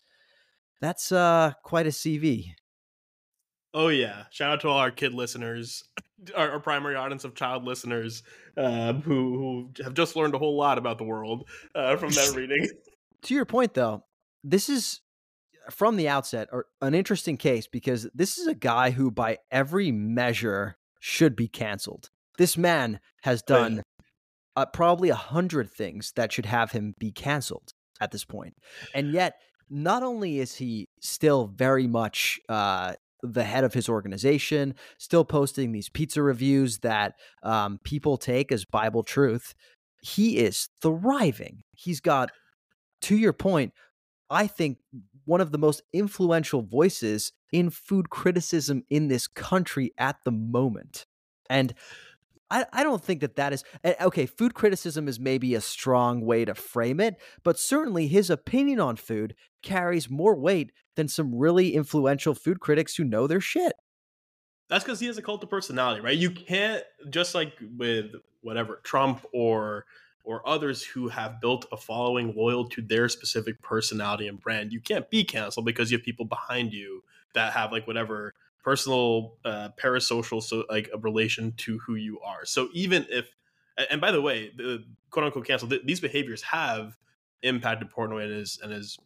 That's 0.83 1.13
uh 1.13 1.53
quite 1.63 1.87
a 1.87 1.91
CV. 1.91 2.55
Oh 3.73 3.89
yeah! 3.89 4.25
Shout 4.31 4.53
out 4.53 4.61
to 4.63 4.69
all 4.69 4.79
our 4.79 4.91
kid 4.91 5.15
listeners, 5.15 5.85
our, 6.37 6.51
our 6.51 6.61
primary 6.61 6.97
audience 6.97 7.25
of 7.25 7.37
child 7.37 7.65
listeners, 7.65 8.25
uh, 8.57 8.93
who 8.93 9.39
who 9.39 9.85
have 9.85 9.95
just 9.95 10.17
learned 10.17 10.35
a 10.35 10.39
whole 10.39 10.57
lot 10.57 10.79
about 10.79 10.99
the 10.99 11.05
world 11.05 11.49
uh, 11.75 11.97
from 11.97 12.11
that 12.11 12.33
reading. 12.37 12.69
to 13.23 13.35
your 13.35 13.47
point, 13.47 13.75
though, 13.75 14.05
this 14.43 14.69
is 14.69 15.01
from 15.71 15.97
the 15.97 16.09
outset 16.09 16.49
an 16.81 16.95
interesting 16.95 17.37
case 17.37 17.69
because 17.69 18.09
this 18.13 18.37
is 18.37 18.49
a 18.49 18.55
guy 18.55 18.91
who, 18.91 19.13
by 19.13 19.39
every 19.53 19.93
measure, 19.93 20.77
should 20.99 21.37
be 21.37 21.47
canceled. 21.47 22.11
This 22.39 22.59
man 22.59 22.99
has 23.23 23.41
done 23.41 23.83
uh, 24.57 24.67
probably 24.67 25.11
a 25.11 25.15
hundred 25.15 25.71
things 25.71 26.13
that 26.17 26.33
should 26.33 26.47
have 26.47 26.73
him 26.73 26.95
be 26.99 27.13
canceled 27.13 27.73
at 28.01 28.11
this 28.11 28.25
point, 28.25 28.55
and 28.95 29.13
yet 29.13 29.37
not 29.73 30.03
only 30.03 30.39
is 30.39 30.55
he 30.57 30.87
still 31.01 31.47
very 31.47 31.87
much 31.87 32.39
uh, 32.49 32.93
the 33.23 33.43
head 33.43 33.65
of 33.65 33.73
his 33.73 33.89
organization, 33.89 34.75
still 34.99 35.25
posting 35.25 35.73
these 35.73 35.89
pizza 35.89 36.23
reviews 36.23 36.79
that 36.81 37.15
um, 37.43 37.81
people 37.83 38.19
take 38.19 38.53
as 38.53 38.67
Bible 38.67 39.03
truth, 39.03 39.55
he 40.03 40.37
is 40.37 40.69
thriving. 40.83 41.63
He's 41.75 42.01
got, 42.01 42.31
to 43.03 43.17
your 43.17 43.33
point, 43.33 43.73
I 44.29 44.47
think 44.47 44.79
one 45.25 45.41
of 45.41 45.53
the 45.53 45.59
most 45.59 45.83
influential 45.93 46.63
voices 46.63 47.33
in 47.53 47.71
food 47.71 48.11
criticism 48.11 48.83
in 48.91 49.09
this 49.09 49.27
country 49.27 49.93
at 49.97 50.17
the 50.25 50.33
moment. 50.33 51.07
And 51.49 51.75
I, 52.53 52.67
I 52.71 52.83
don't 52.83 53.03
think 53.03 53.23
that 53.23 53.37
that 53.37 53.55
is 53.55 53.65
eh, 53.83 53.95
okay. 54.03 54.27
Food 54.27 54.53
criticism 54.53 55.09
is 55.09 55.19
maybe 55.19 55.55
a 55.55 55.61
strong 55.61 56.21
way 56.21 56.45
to 56.45 56.55
frame 56.55 57.01
it, 57.01 57.21
but 57.43 57.59
certainly 57.59 58.07
his 58.07 58.29
opinion 58.29 58.79
on 58.79 58.97
food 58.97 59.35
carries 59.63 60.11
more 60.11 60.37
weight 60.37 60.71
than 60.95 61.09
some 61.09 61.35
really 61.35 61.75
influential 61.75 62.35
food 62.35 62.61
critics 62.61 62.95
who 62.95 63.05
know 63.05 63.27
their 63.27 63.41
shit. 63.41 63.73
That's 64.69 64.85
because 64.85 65.01
he 65.01 65.07
has 65.07 65.17
a 65.17 65.23
cult 65.23 65.43
of 65.43 65.51
personality, 65.51 66.03
right? 66.03 66.17
You 66.17 66.31
can't 66.31 66.85
just 67.09 67.35
like 67.35 67.55
with 67.79 68.13
whatever 68.43 68.81
Trump 68.85 69.25
or 69.33 69.87
or 70.25 70.47
others 70.47 70.85
who 70.85 71.09
have 71.09 71.41
built 71.41 71.67
a 71.73 71.77
following 71.77 72.35
loyal 72.37 72.69
to 72.69 72.81
their 72.83 73.09
specific 73.09 73.61
personality 73.63 74.29
and 74.29 74.41
brand. 74.41 74.73
You 74.73 74.81
can't 74.81 75.09
be 75.11 75.25
canceled 75.25 75.67
because 75.67 75.91
you 75.91 75.99
have 75.99 76.05
people 76.05 76.27
behind 76.27 76.73
you 76.73 77.03
that 77.35 77.55
have 77.55 77.73
like 77.73 77.87
whatever 77.87 78.35
personal 78.63 79.35
uh, 79.45 79.71
parasocial 79.81 80.43
so 80.43 80.65
like 80.71 80.89
a 80.93 80.99
relation 80.99 81.53
to 81.59 81.79
who 81.79 81.95
you 81.95 82.21
are. 82.21 82.45
So 82.45 82.69
even 82.73 83.07
if 83.11 83.35
and 83.91 84.01
by 84.01 84.11
the 84.11 84.21
way 84.21 84.53
the 84.57 84.85
quote 85.11 85.27
unquote 85.27 85.47
cancel 85.47 85.69
th- 85.69 85.83
these 85.85 86.01
behaviors 86.01 86.43
have 86.43 86.97
impacted 87.43 87.91
portnoy 87.91 88.25
and 88.25 88.33
his 88.33 88.59
and 88.63 88.73
his 88.73 88.99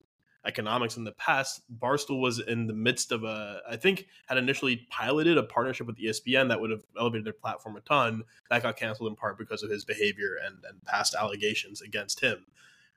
economics 0.44 0.96
in 0.96 1.04
the 1.04 1.12
past. 1.12 1.62
Barstool 1.80 2.20
was 2.20 2.38
in 2.38 2.66
the 2.66 2.72
midst 2.72 3.10
of 3.12 3.24
a 3.24 3.60
i 3.68 3.76
think 3.76 4.06
had 4.26 4.38
initially 4.38 4.86
piloted 4.90 5.36
a 5.38 5.42
partnership 5.42 5.86
with 5.86 5.98
espn 5.98 6.48
that 6.48 6.60
would 6.60 6.70
have 6.70 6.84
elevated 6.98 7.24
their 7.24 7.32
platform 7.32 7.76
a 7.76 7.80
ton. 7.80 8.22
That 8.50 8.62
got 8.62 8.76
canceled 8.76 9.10
in 9.10 9.16
part 9.16 9.38
because 9.38 9.62
of 9.62 9.70
his 9.70 9.84
behavior 9.84 10.36
and 10.44 10.58
and 10.68 10.84
past 10.84 11.14
allegations 11.14 11.80
against 11.80 12.20
him. 12.20 12.46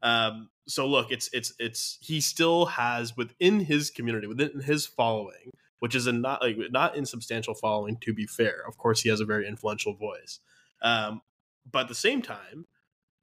Um, 0.01 0.49
so 0.67 0.87
look 0.87 1.11
it's 1.11 1.29
it's 1.33 1.53
it's 1.59 1.97
he 2.01 2.21
still 2.21 2.67
has 2.67 3.17
within 3.17 3.61
his 3.61 3.89
community 3.89 4.27
within 4.27 4.61
his 4.61 4.85
following 4.85 5.51
which 5.79 5.95
is 5.95 6.07
a 6.07 6.11
not 6.11 6.41
like 6.41 6.57
not 6.71 6.95
insubstantial 6.95 7.53
following. 7.53 7.97
To 7.97 8.13
be 8.13 8.25
fair, 8.25 8.63
of 8.67 8.77
course, 8.77 9.01
he 9.01 9.09
has 9.09 9.19
a 9.19 9.25
very 9.25 9.47
influential 9.47 9.93
voice, 9.93 10.39
um, 10.81 11.21
but 11.69 11.81
at 11.81 11.87
the 11.87 11.95
same 11.95 12.21
time, 12.21 12.65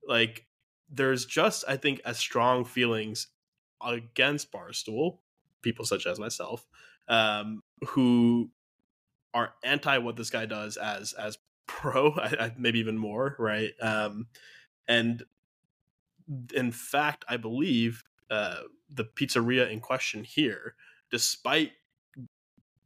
like 0.06 0.46
there's 0.90 1.26
just 1.26 1.64
I 1.68 1.76
think 1.76 2.00
as 2.04 2.18
strong 2.18 2.64
feelings 2.64 3.28
against 3.84 4.52
Barstool, 4.52 5.18
people 5.62 5.84
such 5.84 6.06
as 6.06 6.18
myself, 6.18 6.66
um, 7.08 7.62
who 7.88 8.50
are 9.34 9.52
anti 9.62 9.98
what 9.98 10.16
this 10.16 10.30
guy 10.30 10.46
does 10.46 10.76
as 10.76 11.12
as 11.12 11.38
pro, 11.66 12.12
i 12.16 12.52
maybe 12.56 12.78
even 12.78 12.96
more, 12.98 13.36
right? 13.38 13.72
Um, 13.80 14.28
and 14.88 15.24
in 16.54 16.72
fact, 16.72 17.24
I 17.28 17.36
believe 17.36 18.02
uh, 18.30 18.62
the 18.90 19.04
pizzeria 19.04 19.70
in 19.70 19.80
question 19.80 20.24
here, 20.24 20.74
despite 21.10 21.72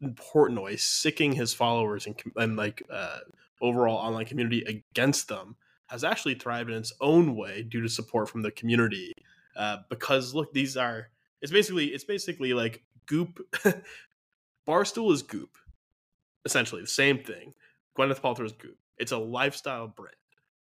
Portnoy 0.02 0.78
sicking 0.80 1.32
his 1.32 1.52
followers 1.52 2.06
and, 2.06 2.20
and 2.36 2.56
like 2.56 2.82
uh, 2.90 3.18
overall 3.60 3.96
online 3.96 4.24
community 4.24 4.62
against 4.62 5.28
them 5.28 5.56
has 5.88 6.04
actually 6.04 6.34
thrived 6.34 6.70
in 6.70 6.76
its 6.76 6.92
own 7.00 7.36
way 7.36 7.62
due 7.62 7.82
to 7.82 7.88
support 7.88 8.28
from 8.28 8.42
the 8.42 8.50
community. 8.50 9.12
Uh, 9.56 9.78
because 9.88 10.34
look, 10.34 10.52
these 10.52 10.76
are 10.76 11.08
it's 11.42 11.52
basically 11.52 11.86
it's 11.86 12.04
basically 12.04 12.54
like 12.54 12.82
Goop. 13.06 13.40
Barstool 14.68 15.12
is 15.12 15.22
Goop, 15.22 15.56
essentially 16.44 16.80
the 16.80 16.86
same 16.86 17.18
thing. 17.22 17.54
Gwyneth 17.98 18.20
Paltrow 18.20 18.44
is 18.44 18.52
Goop. 18.52 18.78
It's 18.98 19.12
a 19.12 19.18
lifestyle 19.18 19.88
brand, 19.88 20.14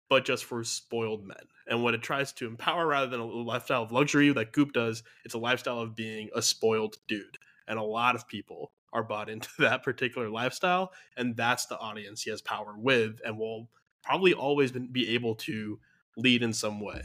but 0.10 0.24
just 0.24 0.46
for 0.46 0.64
spoiled 0.64 1.26
men. 1.28 1.38
And 1.68 1.84
what 1.84 1.94
it 1.94 2.02
tries 2.02 2.32
to 2.34 2.48
empower 2.48 2.88
rather 2.88 3.08
than 3.08 3.20
a 3.20 3.26
lifestyle 3.26 3.84
of 3.84 3.92
luxury 3.92 4.32
that 4.32 4.54
Goop 4.54 4.72
does, 4.72 5.04
it's 5.26 5.34
a 5.34 5.40
lifestyle 5.40 5.80
of 5.80 5.96
being 5.96 6.30
a 6.34 6.42
spoiled 6.42 6.98
dude. 7.08 7.38
And 7.68 7.78
a 7.78 7.84
lot 7.84 8.16
of 8.16 8.28
people 8.28 8.72
are 8.94 9.04
bought 9.04 9.30
into 9.30 9.50
that 9.60 9.84
particular 9.84 10.30
lifestyle 10.30 10.92
and 11.18 11.36
that's 11.36 11.66
the 11.66 11.78
audience 11.80 12.24
he 12.24 12.30
has 12.30 12.42
power 12.42 12.76
with 12.78 13.20
and 13.26 13.38
will 13.38 13.70
probably 14.04 14.34
always 14.34 14.72
be 14.72 15.14
able 15.14 15.36
to 15.36 15.80
lead 16.18 16.44
in 16.44 16.54
some 16.54 16.80
way 16.80 17.02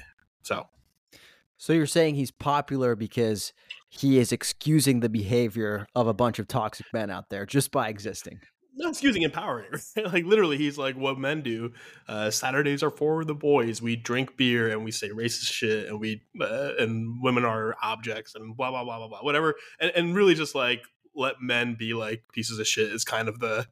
so. 0.47 0.69
So 1.59 1.73
you're 1.73 1.87
saying 1.87 2.15
he's 2.15 2.31
popular 2.31 2.95
because 2.95 3.53
he 3.89 4.19
is 4.19 4.31
excusing 4.31 5.01
the 5.01 5.09
behavior 5.09 5.87
of 5.95 6.07
a 6.07 6.15
bunch 6.15 6.39
of 6.39 6.47
toxic 6.47 6.87
men 6.93 7.11
out 7.11 7.31
there 7.31 7.47
just 7.47 7.73
by 7.73 7.89
existing? 7.89 8.41
Not 8.77 8.91
excusing 8.91 9.23
empowering 9.23 9.71
like 10.05 10.27
literally 10.27 10.59
he's 10.59 10.77
like 10.77 10.97
what 10.97 11.19
men 11.19 11.41
do 11.41 11.73
uh, 12.09 12.31
saturdays 12.31 12.83
are 12.83 12.91
for 12.91 13.25
the 13.25 13.35
boys. 13.35 13.81
We 13.81 13.97
drink 13.97 14.37
beer 14.37 14.71
and 14.71 14.85
we 14.85 14.91
say 14.91 15.09
racist 15.09 15.51
shit 15.51 15.89
and 15.89 15.99
we 15.99 16.23
uh, 16.41 16.73
and 16.79 17.23
women 17.23 17.45
are 17.45 17.75
objects 17.83 18.35
and 18.35 18.55
blah 18.55 18.71
blah 18.71 18.85
blah 18.85 18.99
blah 18.99 19.09
blah 19.09 19.21
whatever 19.23 19.55
and, 19.81 19.91
and 19.97 20.15
really 20.15 20.35
just 20.35 20.55
like 20.55 20.83
let 21.17 21.41
men 21.41 21.75
be 21.79 21.95
like 21.95 22.25
pieces 22.33 22.59
of 22.59 22.67
shit 22.67 22.93
is 22.93 23.05
kind 23.05 23.29
of 23.29 23.41
the 23.41 23.67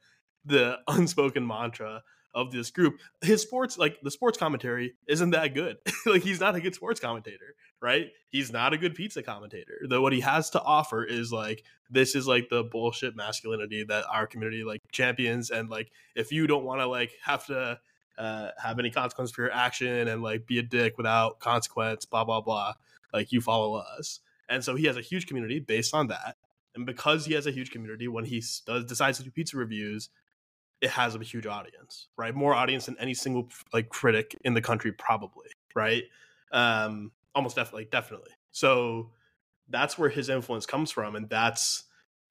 the 0.45 0.79
unspoken 0.89 1.47
mantra 1.47 2.03
of 2.35 2.51
this 2.51 2.71
group. 2.71 2.99
His 3.23 3.43
sports, 3.43 3.79
like 3.79 4.01
the 4.03 4.11
sports 4.11 4.37
commentary, 4.37 4.95
isn't 5.07 5.31
that 5.31 5.55
good. 5.55 5.77
like 6.07 6.23
he's 6.23 6.41
not 6.41 6.57
a 6.57 6.61
good 6.61 6.75
sports 6.75 6.99
commentator, 6.99 7.55
right? 7.81 8.09
He's 8.29 8.53
not 8.53 8.73
a 8.73 8.79
good 8.79 8.95
pizza 8.95 9.23
commentator. 9.23 9.79
Though 9.89 10.03
what 10.03 10.13
he 10.13 10.21
has 10.21 10.51
to 10.51 10.63
offer 10.63 11.05
is 11.05 11.33
like 11.33 11.63
this 11.91 12.17
is 12.17 12.27
like 12.27 12.49
the 12.49 12.65
bullshit 12.65 13.15
masculinity 13.15 13.85
that 13.85 14.05
our 14.11 14.27
community 14.27 14.65
like 14.65 14.81
champions. 14.91 15.51
And 15.51 15.71
like 15.71 15.91
if 16.17 16.33
you 16.33 16.47
don't 16.47 16.65
want 16.65 16.81
to 16.81 16.87
like 16.87 17.13
have 17.23 17.47
to 17.47 17.79
uh, 18.19 18.49
have 18.63 18.79
any 18.79 18.91
consequence 18.91 19.31
for 19.31 19.43
your 19.43 19.53
action 19.53 20.09
and 20.09 20.23
like 20.23 20.47
be 20.47 20.59
a 20.59 20.63
dick 20.63 20.97
without 20.97 21.39
consequence, 21.39 22.05
blah 22.05 22.25
blah 22.25 22.41
blah. 22.41 22.75
like 23.13 23.31
you 23.31 23.41
follow 23.41 23.75
us 23.77 24.21
and 24.49 24.65
so 24.65 24.75
he 24.75 24.87
has 24.87 24.97
a 24.97 25.01
huge 25.01 25.27
community 25.27 25.59
based 25.59 25.95
on 25.95 26.09
that 26.09 26.37
and 26.75 26.87
because 26.87 27.26
he 27.26 27.35
has 27.35 27.47
a 27.47 27.50
huge 27.50 27.71
community 27.71 28.09
when 28.09 28.25
he 28.25 28.43
does 28.66 28.85
decides 28.85 29.19
to 29.19 29.25
do 29.25 29.31
pizza 29.31 29.57
reviews 29.57 30.11
it 30.81 30.90
has 30.90 31.14
a 31.14 31.19
huge 31.21 31.47
audience 31.47 32.09
right? 32.16 32.35
More 32.35 32.54
audience 32.54 32.87
than 32.87 32.97
any 32.99 33.14
single 33.14 33.49
like 33.73 33.88
critic 33.88 34.37
in 34.45 34.54
the 34.54 34.61
country 34.61 34.93
probably 34.93 35.49
right? 35.75 36.04
Um 36.52 37.12
almost 37.35 37.57
definitely 37.57 37.88
definitely. 37.90 38.33
So 38.52 39.11
that's 39.69 39.99
where 39.99 40.11
his 40.11 40.28
influence 40.28 40.66
comes 40.66 40.90
from 40.90 41.16
and 41.16 41.28
that's 41.28 41.85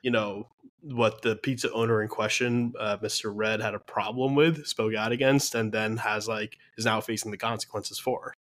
you 0.04 0.12
know 0.12 0.48
what 0.82 1.22
the 1.22 1.36
pizza 1.38 1.72
owner 1.72 2.02
in 2.02 2.10
question 2.10 2.74
uh, 2.78 2.98
mr 2.98 3.32
redd 3.34 3.62
had 3.62 3.74
a 3.74 3.80
problem 3.80 4.36
with 4.36 4.68
spoke 4.68 4.94
out 4.94 5.12
against 5.14 5.56
and 5.56 5.72
then 5.72 5.98
has 5.98 6.28
like 6.28 6.58
is 6.78 6.86
now 6.86 7.02
facing 7.02 7.32
the 7.32 7.38
consequences 7.38 7.98
for. 7.98 8.36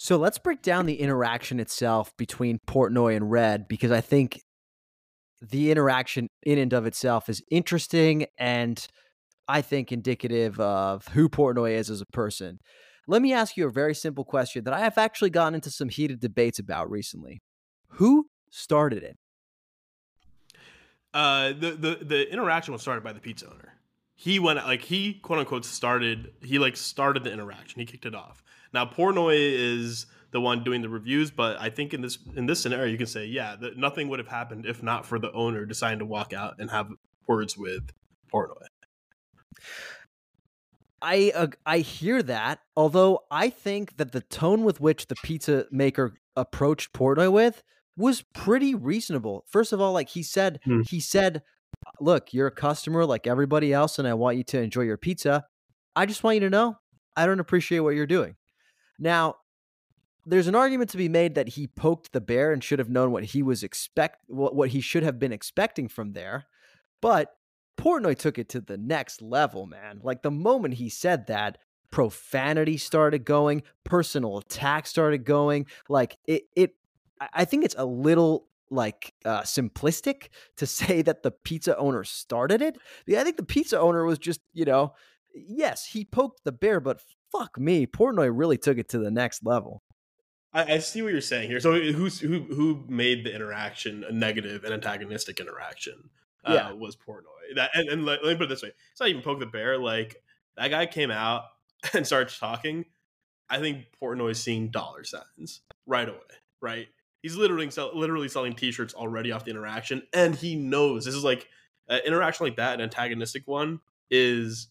So 0.00 0.16
let's 0.16 0.38
break 0.38 0.62
down 0.62 0.86
the 0.86 1.00
interaction 1.00 1.58
itself 1.58 2.16
between 2.16 2.60
portnoy 2.68 3.16
and 3.16 3.30
redd 3.30 3.68
because 3.68 3.90
i 3.90 4.00
think 4.00 4.42
the 5.40 5.70
interaction 5.70 6.28
in 6.42 6.58
and 6.58 6.72
of 6.72 6.86
itself 6.86 7.28
is 7.28 7.42
interesting 7.50 8.26
and 8.38 8.86
i 9.46 9.60
think 9.60 9.92
indicative 9.92 10.58
of 10.60 11.06
who 11.08 11.28
portnoy 11.28 11.72
is 11.72 11.90
as 11.90 12.00
a 12.00 12.06
person 12.06 12.58
let 13.06 13.22
me 13.22 13.32
ask 13.32 13.56
you 13.56 13.66
a 13.66 13.70
very 13.70 13.94
simple 13.94 14.24
question 14.24 14.64
that 14.64 14.74
i 14.74 14.80
have 14.80 14.98
actually 14.98 15.30
gotten 15.30 15.54
into 15.54 15.70
some 15.70 15.88
heated 15.88 16.20
debates 16.20 16.58
about 16.58 16.90
recently 16.90 17.40
who 17.92 18.26
started 18.50 19.02
it 19.02 19.16
uh, 21.14 21.48
the 21.48 21.72
the 21.72 21.98
the 22.04 22.32
interaction 22.32 22.72
was 22.72 22.82
started 22.82 23.02
by 23.02 23.12
the 23.12 23.20
pizza 23.20 23.46
owner. 23.46 23.74
He 24.14 24.38
went 24.38 24.58
like 24.58 24.82
he 24.82 25.14
quote 25.14 25.38
unquote 25.38 25.64
started. 25.64 26.32
He 26.42 26.58
like 26.58 26.76
started 26.76 27.24
the 27.24 27.32
interaction. 27.32 27.80
He 27.80 27.86
kicked 27.86 28.06
it 28.06 28.14
off. 28.14 28.42
Now 28.72 28.84
Portnoy 28.84 29.36
is 29.36 30.06
the 30.30 30.40
one 30.40 30.62
doing 30.62 30.82
the 30.82 30.88
reviews, 30.88 31.30
but 31.30 31.58
I 31.60 31.70
think 31.70 31.94
in 31.94 32.02
this 32.02 32.18
in 32.36 32.46
this 32.46 32.60
scenario 32.60 32.86
you 32.86 32.98
can 32.98 33.06
say 33.06 33.26
yeah, 33.26 33.56
that 33.56 33.76
nothing 33.76 34.08
would 34.08 34.18
have 34.18 34.28
happened 34.28 34.66
if 34.66 34.82
not 34.82 35.06
for 35.06 35.18
the 35.18 35.32
owner 35.32 35.64
deciding 35.64 36.00
to 36.00 36.04
walk 36.04 36.32
out 36.32 36.56
and 36.58 36.70
have 36.70 36.90
words 37.26 37.56
with 37.56 37.90
Portnoy. 38.32 38.66
I 41.00 41.32
uh, 41.34 41.48
I 41.64 41.78
hear 41.78 42.22
that, 42.24 42.60
although 42.76 43.20
I 43.30 43.50
think 43.50 43.96
that 43.96 44.12
the 44.12 44.20
tone 44.20 44.64
with 44.64 44.80
which 44.80 45.06
the 45.06 45.14
pizza 45.22 45.66
maker 45.70 46.14
approached 46.36 46.92
Portnoy 46.92 47.32
with 47.32 47.62
was 47.96 48.22
pretty 48.34 48.74
reasonable. 48.74 49.44
First 49.48 49.72
of 49.72 49.80
all, 49.80 49.92
like 49.92 50.08
he 50.10 50.22
said, 50.22 50.60
hmm. 50.64 50.80
he 50.88 51.00
said, 51.00 51.42
"Look, 52.00 52.34
you're 52.34 52.48
a 52.48 52.52
customer 52.52 53.04
like 53.04 53.26
everybody 53.26 53.72
else, 53.72 53.98
and 53.98 54.08
I 54.08 54.14
want 54.14 54.36
you 54.36 54.44
to 54.44 54.60
enjoy 54.60 54.82
your 54.82 54.96
pizza. 54.96 55.44
I 55.94 56.06
just 56.06 56.22
want 56.22 56.34
you 56.34 56.40
to 56.40 56.50
know 56.50 56.76
I 57.16 57.26
don't 57.26 57.40
appreciate 57.40 57.80
what 57.80 57.94
you're 57.94 58.06
doing." 58.06 58.34
Now, 58.98 59.36
there's 60.28 60.46
an 60.46 60.54
argument 60.54 60.90
to 60.90 60.96
be 60.96 61.08
made 61.08 61.34
that 61.34 61.50
he 61.50 61.66
poked 61.66 62.12
the 62.12 62.20
bear 62.20 62.52
and 62.52 62.62
should 62.62 62.78
have 62.78 62.90
known 62.90 63.10
what 63.10 63.24
he 63.24 63.42
was 63.42 63.62
expect 63.62 64.22
what, 64.28 64.54
what 64.54 64.70
he 64.70 64.80
should 64.80 65.02
have 65.02 65.18
been 65.18 65.32
expecting 65.32 65.88
from 65.88 66.12
there, 66.12 66.46
but 67.00 67.34
Portnoy 67.78 68.18
took 68.18 68.38
it 68.38 68.48
to 68.50 68.60
the 68.60 68.76
next 68.76 69.22
level, 69.22 69.64
man. 69.64 70.00
Like 70.02 70.22
the 70.22 70.30
moment 70.30 70.74
he 70.74 70.88
said 70.88 71.28
that, 71.28 71.58
profanity 71.90 72.76
started 72.76 73.24
going, 73.24 73.62
personal 73.84 74.38
attack 74.38 74.86
started 74.86 75.24
going. 75.24 75.66
Like 75.88 76.18
it, 76.26 76.44
it 76.54 76.74
I 77.32 77.44
think 77.44 77.64
it's 77.64 77.76
a 77.78 77.84
little 77.84 78.48
like 78.70 79.14
uh, 79.24 79.42
simplistic 79.42 80.28
to 80.56 80.66
say 80.78 81.02
that 81.02 81.22
the 81.22 81.30
pizza 81.30 81.76
owner 81.78 82.04
started 82.04 82.60
it. 82.60 82.76
I 83.08 83.24
think 83.24 83.36
the 83.36 83.44
pizza 83.44 83.80
owner 83.80 84.04
was 84.04 84.18
just, 84.18 84.40
you 84.52 84.64
know, 84.64 84.94
yes, 85.34 85.86
he 85.86 86.04
poked 86.04 86.44
the 86.44 86.52
bear, 86.52 86.80
but 86.80 87.00
fuck 87.30 87.58
me, 87.58 87.86
Portnoy 87.86 88.30
really 88.32 88.58
took 88.58 88.78
it 88.78 88.88
to 88.90 88.98
the 88.98 89.10
next 89.10 89.44
level. 89.44 89.82
I, 90.52 90.74
I 90.74 90.78
see 90.78 91.02
what 91.02 91.12
you're 91.12 91.20
saying 91.20 91.50
here. 91.50 91.60
So 91.60 91.78
who's 91.78 92.20
who 92.20 92.40
who 92.40 92.84
made 92.88 93.24
the 93.24 93.34
interaction 93.34 94.04
a 94.04 94.12
negative 94.12 94.64
and 94.64 94.72
antagonistic 94.72 95.40
interaction? 95.40 96.10
Uh, 96.44 96.52
yeah, 96.54 96.72
was 96.72 96.96
Portnoy. 96.96 97.54
That 97.56 97.70
and, 97.74 97.88
and 97.88 98.04
let, 98.04 98.24
let 98.24 98.32
me 98.32 98.36
put 98.36 98.44
it 98.44 98.48
this 98.48 98.62
way: 98.62 98.72
it's 98.92 99.00
not 99.00 99.08
even 99.08 99.22
poke 99.22 99.40
the 99.40 99.46
bear. 99.46 99.78
Like 99.78 100.22
that 100.56 100.68
guy 100.68 100.86
came 100.86 101.10
out 101.10 101.44
and 101.94 102.06
started 102.06 102.34
talking. 102.38 102.84
I 103.50 103.58
think 103.58 103.86
Portnoy's 104.02 104.40
seeing 104.40 104.68
dollar 104.68 105.04
signs 105.04 105.62
right 105.86 106.08
away. 106.08 106.18
Right, 106.60 106.88
He's 107.22 107.36
literally 107.36 107.70
sell, 107.70 107.90
literally 107.94 108.28
selling 108.28 108.54
T-shirts 108.54 108.94
already 108.94 109.32
off 109.32 109.44
the 109.44 109.50
interaction, 109.50 110.02
and 110.12 110.34
he 110.34 110.54
knows 110.54 111.04
this 111.04 111.14
is 111.14 111.24
like 111.24 111.48
an 111.88 112.00
interaction 112.06 112.46
like 112.46 112.56
that. 112.56 112.74
An 112.74 112.80
antagonistic 112.80 113.46
one 113.46 113.80
is 114.10 114.68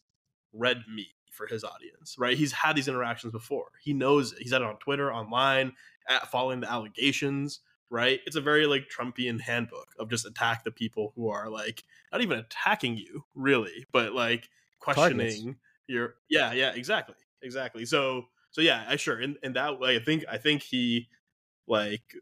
red 0.54 0.84
meat 0.94 1.14
for 1.38 1.48
his 1.48 1.64
audience, 1.64 2.16
right? 2.18 2.38
He's 2.38 2.52
had 2.52 2.76
these 2.76 2.88
interactions 2.88 3.32
before. 3.32 3.68
He 3.82 3.94
knows 3.94 4.34
it. 4.34 4.40
He's 4.42 4.52
had 4.52 4.62
it 4.62 4.68
on 4.68 4.78
Twitter, 4.78 5.14
online, 5.14 5.74
at, 6.10 6.30
following 6.30 6.60
the 6.60 6.70
allegations, 6.70 7.62
right? 7.90 8.20
It's 8.26 8.36
a 8.36 8.42
very 8.42 8.66
like 8.66 8.90
Trumpian 8.90 9.40
handbook 9.40 9.88
of 10.00 10.10
just 10.10 10.26
attack 10.26 10.64
the 10.64 10.72
people 10.72 11.14
who 11.16 11.30
are 11.30 11.50
like 11.50 11.84
not 12.12 12.22
even 12.22 12.40
attacking 12.40 12.98
you, 12.98 13.24
really, 13.36 13.86
but 13.94 14.14
like 14.14 14.50
questioning 14.80 15.30
Targets. 15.30 15.60
your 15.88 16.16
yeah, 16.30 16.54
yeah, 16.54 16.72
exactly. 16.74 17.16
Exactly. 17.42 17.86
So 17.86 18.26
so 18.52 18.62
yeah, 18.62 18.86
I 18.88 18.96
sure 18.96 19.20
in, 19.22 19.38
in 19.44 19.54
that 19.54 19.80
way 19.80 19.96
I 19.96 20.00
think 20.00 20.26
I 20.30 20.38
think 20.38 20.64
he 20.64 21.08
like 21.68 22.16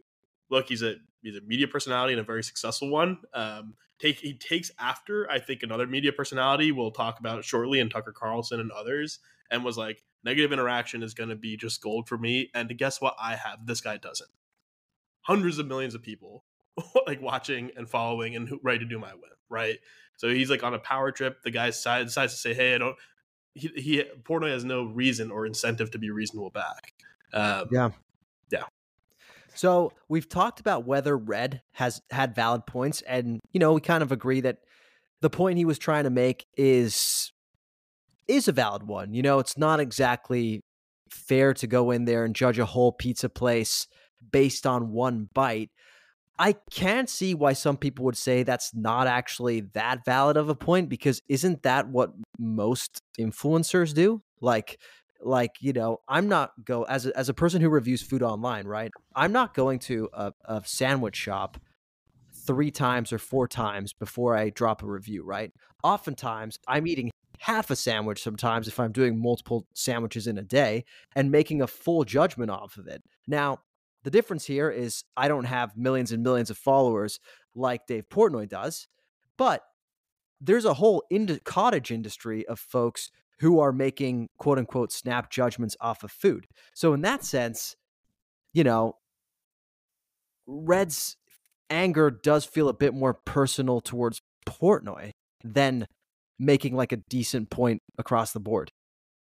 look, 0.50 0.68
he's 0.68 0.84
a 0.84 0.96
he's 1.22 1.38
a 1.38 1.42
media 1.42 1.68
personality 1.68 2.14
and 2.14 2.20
a 2.22 2.24
very 2.26 2.44
successful 2.44 2.90
one. 2.90 3.20
Um, 3.34 3.76
take 4.00 4.20
he 4.20 4.34
takes 4.34 4.72
after 4.80 5.30
I 5.30 5.40
think 5.40 5.64
another 5.64 5.88
media 5.88 6.12
personality 6.12 6.72
we'll 6.72 6.92
talk 6.92 7.20
about 7.20 7.44
shortly, 7.44 7.80
and 7.80 7.90
Tucker 7.90 8.12
Carlson 8.12 8.60
and 8.60 8.72
others, 8.72 9.20
and 9.50 9.64
was 9.64 9.78
like 9.78 10.04
negative 10.24 10.52
interaction 10.52 11.04
is 11.04 11.14
going 11.14 11.30
to 11.30 11.36
be 11.36 11.56
just 11.56 11.82
gold 11.82 12.08
for 12.08 12.18
me. 12.18 12.50
And 12.54 12.76
guess 12.78 13.00
what? 13.00 13.16
I 13.22 13.36
have 13.36 13.66
this 13.66 13.82
guy 13.82 13.98
doesn't. 13.98 14.30
Hundreds 15.22 15.60
of 15.60 15.68
millions 15.68 15.96
of 15.96 16.02
people 16.02 16.44
like 17.08 17.22
watching 17.22 17.72
and 17.76 17.90
following 17.90 18.36
and 18.36 18.50
ready 18.64 18.80
to 18.80 18.86
do 18.86 19.00
my 19.00 19.14
win, 19.14 19.32
right? 19.50 19.78
So 20.18 20.30
he's 20.30 20.50
like 20.50 20.64
on 20.64 20.74
a 20.74 20.80
power 20.80 21.12
trip. 21.12 21.42
The 21.44 21.52
guy 21.52 21.68
decides, 21.68 22.12
decides 22.12 22.34
to 22.34 22.40
say, 22.40 22.54
"Hey, 22.54 22.76
I 22.76 22.78
don't." 22.78 22.96
He, 23.54 23.70
he 23.76 24.04
Portnoy 24.24 24.52
has 24.52 24.66
no 24.66 24.84
reason 24.84 25.32
or 25.32 25.46
incentive 25.46 25.92
to 25.92 25.98
be 25.98 26.10
reasonable 26.10 26.50
back. 26.50 26.94
Um, 27.34 27.68
yeah. 27.72 27.90
So 29.56 29.92
we've 30.10 30.28
talked 30.28 30.60
about 30.60 30.86
whether 30.86 31.18
Redd 31.18 31.62
has 31.74 32.02
had 32.12 32.36
valid 32.36 32.66
points, 32.66 33.02
and 33.02 33.40
you 33.54 33.60
know 33.60 33.74
we 33.74 33.82
kind 33.82 34.04
of 34.04 34.12
agree 34.12 34.42
that 34.42 34.58
the 35.22 35.30
point 35.30 35.58
he 35.58 35.66
was 35.66 35.80
trying 35.80 36.04
to 36.04 36.10
make 36.10 36.46
is 36.58 37.32
is 38.28 38.48
a 38.48 38.52
valid 38.52 38.84
one. 38.84 39.14
You 39.14 39.22
know, 39.22 39.40
it's 39.40 39.58
not 39.58 39.80
exactly 39.80 40.62
fair 41.10 41.54
to 41.56 41.68
go 41.68 41.92
in 41.92 42.06
there 42.06 42.26
and 42.26 42.36
judge 42.36 42.60
a 42.60 42.66
whole 42.66 42.92
pizza 42.92 43.30
place 43.30 43.88
based 44.32 44.66
on 44.66 44.92
one 44.92 45.30
bite. 45.34 45.70
I 46.38 46.56
can 46.70 47.08
see 47.08 47.34
why 47.34 47.54
some 47.54 47.78
people 47.78 48.04
would 48.06 48.18
say 48.18 48.44
that's 48.44 48.74
not 48.76 49.08
actually 49.08 49.62
that 49.74 50.04
valid 50.04 50.36
of 50.36 50.50
a 50.50 50.56
point 50.56 50.90
because 50.90 51.22
isn't 51.30 51.64
that 51.64 51.88
what 51.88 52.12
most 52.38 53.00
influencers 53.18 53.94
do? 53.94 54.22
Like 54.42 54.80
like 55.22 55.56
you 55.60 55.74
know 55.74 56.00
i'm 56.08 56.28
not 56.28 56.52
go 56.64 56.84
as 56.84 57.06
a, 57.06 57.18
as 57.18 57.30
a 57.30 57.34
person 57.34 57.62
who 57.62 57.70
reviews 57.70 58.02
food 58.02 58.22
online 58.22 58.68
right 58.68 58.92
i'm 59.16 59.32
not 59.32 59.54
going 59.54 59.80
to 59.80 60.10
a, 60.14 60.32
a 60.46 60.62
sandwich 60.66 61.16
shop 61.16 61.58
three 62.46 62.72
times 62.72 63.12
or 63.14 63.18
four 63.18 63.48
times 63.48 63.94
before 63.94 64.36
i 64.36 64.50
drop 64.50 64.84
a 64.84 64.86
review 64.86 65.24
right? 65.24 65.52
Oftentimes 65.84 66.60
i'm 66.68 66.88
eating 66.88 67.12
half 67.40 67.70
a 67.70 67.76
sandwich 67.76 68.22
sometimes 68.22 68.68
if 68.68 68.80
i'm 68.80 68.92
doing 68.92 69.22
multiple 69.22 69.68
sandwiches 69.74 70.28
in 70.28 70.38
a 70.38 70.44
day 70.44 70.84
and 71.16 71.32
making 71.32 71.62
a 71.62 71.68
full 71.68 72.04
judgment 72.04 72.50
off 72.52 72.78
of 72.78 72.88
it. 72.88 73.04
Now 73.28 73.60
the 74.06 74.12
difference 74.12 74.46
here 74.46 74.70
is 74.70 75.04
i 75.18 75.28
don't 75.28 75.46
have 75.46 75.76
millions 75.76 76.14
and 76.14 76.24
millions 76.24 76.50
of 76.50 76.58
followers 76.58 77.20
like 77.54 77.86
dave 77.88 78.08
portnoy 78.08 78.48
does 78.48 78.88
but 79.38 79.64
there's 80.40 80.66
a 80.66 80.76
whole 80.76 81.04
ind- 81.10 81.44
cottage 81.44 81.92
industry 81.92 82.48
of 82.48 82.60
folks 82.60 83.12
who 83.40 83.60
are 83.60 83.72
making 83.72 84.30
quote 84.38 84.58
unquote 84.58 84.92
snap 84.92 85.30
judgments 85.30 85.76
off 85.82 86.04
of 86.04 86.12
food. 86.12 86.48
So, 86.74 86.94
in 86.94 87.02
that 87.02 87.24
sense, 87.24 87.76
you 88.54 88.64
know, 88.64 88.98
Redd's 90.48 91.18
anger 91.70 92.12
does 92.12 92.46
feel 92.46 92.70
a 92.70 92.74
bit 92.74 92.94
more 92.94 93.14
personal 93.14 93.82
towards 93.82 94.22
Portnoy 94.48 95.12
than 95.44 95.88
making 96.40 96.76
like 96.76 96.92
a 96.92 96.98
decent 96.98 97.50
point 97.50 97.82
across 97.98 98.34
the 98.34 98.40
board. 98.40 98.72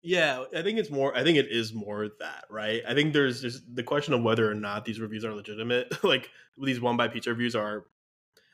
Yeah, 0.01 0.45
I 0.55 0.61
think 0.61 0.79
it's 0.79 0.89
more. 0.89 1.15
I 1.15 1.23
think 1.23 1.37
it 1.37 1.47
is 1.49 1.73
more 1.73 2.07
that, 2.19 2.45
right? 2.49 2.81
I 2.87 2.93
think 2.93 3.11
there's 3.11 3.41
just 3.41 3.63
the 3.75 3.83
question 3.83 4.13
of 4.13 4.23
whether 4.23 4.49
or 4.49 4.55
not 4.55 4.85
these 4.85 4.99
reviews 4.99 5.25
are 5.25 5.33
legitimate. 5.33 6.03
like 6.03 6.29
these 6.57 6.79
one 6.79 6.95
bite 6.95 7.11
pizza 7.11 7.31
reviews 7.31 7.55
are 7.55 7.85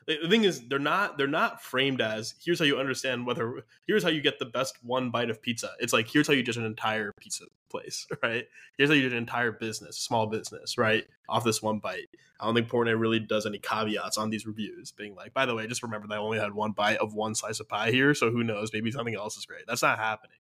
the 0.06 0.28
thing 0.28 0.44
is 0.44 0.68
they're 0.68 0.78
not 0.78 1.18
they're 1.18 1.26
not 1.26 1.60
framed 1.60 2.00
as 2.00 2.34
here's 2.42 2.60
how 2.60 2.64
you 2.64 2.78
understand 2.78 3.26
whether 3.26 3.64
here's 3.86 4.04
how 4.04 4.08
you 4.08 4.20
get 4.20 4.38
the 4.38 4.46
best 4.46 4.76
one 4.82 5.10
bite 5.10 5.30
of 5.30 5.42
pizza. 5.42 5.70
It's 5.80 5.92
like 5.92 6.08
here's 6.08 6.28
how 6.28 6.32
you 6.32 6.44
judge 6.44 6.56
an 6.56 6.64
entire 6.64 7.12
pizza 7.20 7.44
place 7.68 8.06
right? 8.22 8.46
Here's 8.78 8.88
how 8.88 8.94
you 8.94 9.02
judge 9.02 9.12
an 9.12 9.18
entire 9.18 9.50
business 9.50 9.98
small 9.98 10.26
business 10.26 10.78
right? 10.78 11.04
Off 11.28 11.44
this 11.44 11.60
one 11.60 11.80
bite. 11.80 12.08
I 12.38 12.44
don't 12.44 12.54
think 12.54 12.68
portnoy 12.68 12.98
really 12.98 13.18
does 13.18 13.46
any 13.46 13.58
caveats 13.58 14.16
on 14.16 14.30
these 14.30 14.46
reviews 14.46 14.92
being 14.92 15.16
like 15.16 15.34
by 15.34 15.44
the 15.44 15.54
way 15.54 15.66
just 15.66 15.82
remember 15.82 16.06
that 16.06 16.14
i 16.14 16.18
only 16.18 16.38
had 16.38 16.54
one 16.54 16.72
bite 16.72 16.98
of 16.98 17.14
one 17.14 17.34
slice 17.34 17.60
of 17.60 17.68
pie 17.68 17.90
here 17.90 18.14
so 18.14 18.30
who 18.30 18.44
knows 18.44 18.72
maybe 18.72 18.92
something 18.92 19.16
else 19.16 19.36
is 19.36 19.46
great. 19.46 19.64
That's 19.66 19.82
not 19.82 19.98
happening. 19.98 20.38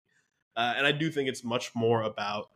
Uh, 0.57 0.75
and 0.77 0.87
i 0.87 0.93
do 0.93 1.11
think 1.11 1.29
it's 1.29 1.45
much 1.45 1.75
more 1.75 2.03
about 2.03 2.49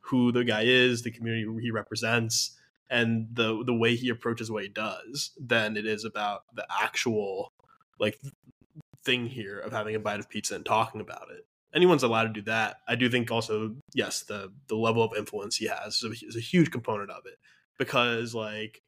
who 0.00 0.32
the 0.32 0.44
guy 0.44 0.62
is 0.64 1.02
the 1.02 1.10
community 1.10 1.46
he 1.62 1.70
represents 1.70 2.58
and 2.90 3.28
the 3.32 3.62
the 3.64 3.74
way 3.74 3.94
he 3.94 4.08
approaches 4.08 4.50
what 4.50 4.64
he 4.64 4.68
does 4.68 5.30
than 5.40 5.76
it 5.76 5.86
is 5.86 6.04
about 6.04 6.42
the 6.54 6.66
actual 6.68 7.52
like 7.98 8.18
thing 9.04 9.26
here 9.26 9.58
of 9.58 9.72
having 9.72 9.94
a 9.94 10.00
bite 10.00 10.20
of 10.20 10.28
pizza 10.28 10.54
and 10.54 10.66
talking 10.66 11.00
about 11.00 11.28
it. 11.30 11.46
Anyone's 11.72 12.02
allowed 12.02 12.24
to 12.24 12.40
do 12.40 12.42
that. 12.42 12.78
I 12.88 12.96
do 12.96 13.08
think 13.08 13.30
also 13.30 13.76
yes, 13.94 14.22
the 14.22 14.52
the 14.66 14.76
level 14.76 15.02
of 15.02 15.16
influence 15.16 15.56
he 15.56 15.66
has 15.66 16.02
is 16.02 16.22
a, 16.22 16.26
is 16.26 16.36
a 16.36 16.40
huge 16.40 16.70
component 16.70 17.10
of 17.10 17.22
it 17.26 17.38
because 17.78 18.34
like 18.34 18.82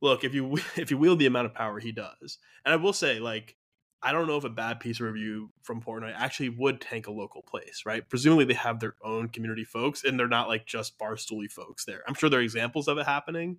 look 0.00 0.24
if 0.24 0.34
you 0.34 0.56
if 0.76 0.90
you 0.90 0.96
wield 0.96 1.18
the 1.18 1.26
amount 1.26 1.46
of 1.46 1.54
power 1.54 1.78
he 1.78 1.92
does, 1.92 2.38
and 2.64 2.72
I 2.72 2.76
will 2.76 2.94
say 2.94 3.20
like 3.20 3.56
I 4.02 4.12
don't 4.12 4.26
know 4.26 4.38
if 4.38 4.44
a 4.44 4.50
bad 4.50 4.80
piece 4.80 4.98
of 4.98 5.06
review 5.06 5.50
from 5.62 5.82
Portnoy 5.82 6.14
actually 6.16 6.48
would 6.48 6.80
tank 6.80 7.06
a 7.06 7.10
local 7.10 7.42
place, 7.42 7.82
right? 7.84 8.08
Presumably 8.08 8.46
they 8.46 8.54
have 8.54 8.80
their 8.80 8.94
own 9.04 9.28
community 9.28 9.64
folks 9.64 10.04
and 10.04 10.18
they're 10.18 10.26
not 10.26 10.48
like 10.48 10.64
just 10.64 10.98
barstooly 10.98 11.50
folks 11.50 11.84
there. 11.84 12.02
I'm 12.08 12.14
sure 12.14 12.30
there 12.30 12.40
are 12.40 12.42
examples 12.42 12.88
of 12.88 12.96
it 12.96 13.04
happening, 13.04 13.58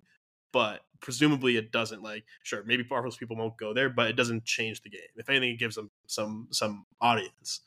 but 0.52 0.80
presumably 1.00 1.56
it 1.56 1.70
doesn't 1.70 2.02
like 2.02 2.24
sure, 2.42 2.64
maybe 2.64 2.82
Barstools 2.82 3.18
people 3.18 3.36
won't 3.36 3.56
go 3.56 3.72
there, 3.72 3.88
but 3.88 4.08
it 4.08 4.16
doesn't 4.16 4.44
change 4.44 4.82
the 4.82 4.90
game. 4.90 5.00
If 5.16 5.28
anything, 5.28 5.50
it 5.50 5.58
gives 5.58 5.76
them 5.76 5.90
some 6.08 6.48
some 6.50 6.86
audience. 7.00 7.60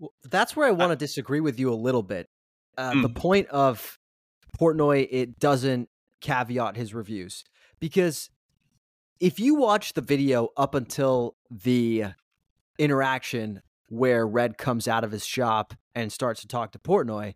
Well, 0.00 0.12
that's 0.24 0.56
where 0.56 0.66
I 0.66 0.72
want 0.72 0.90
to 0.90 0.96
disagree 0.96 1.40
with 1.40 1.60
you 1.60 1.70
a 1.72 1.76
little 1.76 2.02
bit. 2.02 2.30
Uh, 2.78 2.92
mm. 2.92 3.02
The 3.02 3.10
point 3.10 3.48
of 3.48 3.98
Portnoy, 4.58 5.06
it 5.10 5.38
doesn't 5.38 5.90
caveat 6.20 6.76
his 6.76 6.94
reviews 6.94 7.44
because 7.78 8.30
if 9.20 9.38
you 9.38 9.54
watch 9.54 9.92
the 9.92 10.00
video 10.00 10.48
up 10.56 10.74
until 10.74 11.36
the 11.50 12.06
interaction 12.78 13.62
where 13.88 14.26
Redd 14.26 14.58
comes 14.58 14.88
out 14.88 15.04
of 15.04 15.12
his 15.12 15.24
shop 15.24 15.74
and 15.94 16.12
starts 16.12 16.40
to 16.40 16.48
talk 16.48 16.72
to 16.72 16.78
Portnoy, 16.78 17.34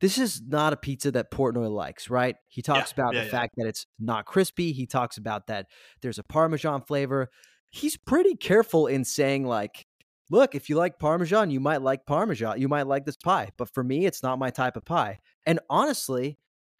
this 0.00 0.18
is 0.18 0.42
not 0.46 0.72
a 0.72 0.76
pizza 0.76 1.10
that 1.12 1.30
Portnoy 1.30 1.70
likes, 1.70 2.10
right? 2.10 2.36
He 2.48 2.62
talks 2.62 2.92
yeah, 2.96 3.02
about 3.02 3.14
yeah, 3.14 3.20
the 3.20 3.26
yeah. 3.26 3.30
fact 3.30 3.54
that 3.56 3.66
it's 3.66 3.86
not 3.98 4.26
crispy. 4.26 4.72
He 4.72 4.86
talks 4.86 5.16
about 5.16 5.46
that 5.46 5.66
there's 6.02 6.18
a 6.18 6.22
Parmesan 6.22 6.82
flavor. 6.82 7.30
He's 7.70 7.96
pretty 7.96 8.36
careful 8.36 8.86
in 8.86 9.04
saying, 9.04 9.46
like, 9.46 9.86
look, 10.30 10.54
if 10.54 10.68
you 10.68 10.76
like 10.76 10.98
Parmesan, 10.98 11.50
you 11.50 11.60
might 11.60 11.82
like 11.82 12.06
Parmesan. 12.06 12.60
You 12.60 12.68
might 12.68 12.86
like 12.86 13.04
this 13.04 13.16
pie. 13.16 13.50
But 13.56 13.72
for 13.72 13.82
me, 13.82 14.06
it's 14.06 14.22
not 14.22 14.38
my 14.38 14.50
type 14.50 14.76
of 14.76 14.84
pie. 14.84 15.18
And 15.46 15.60
honestly, 15.70 16.38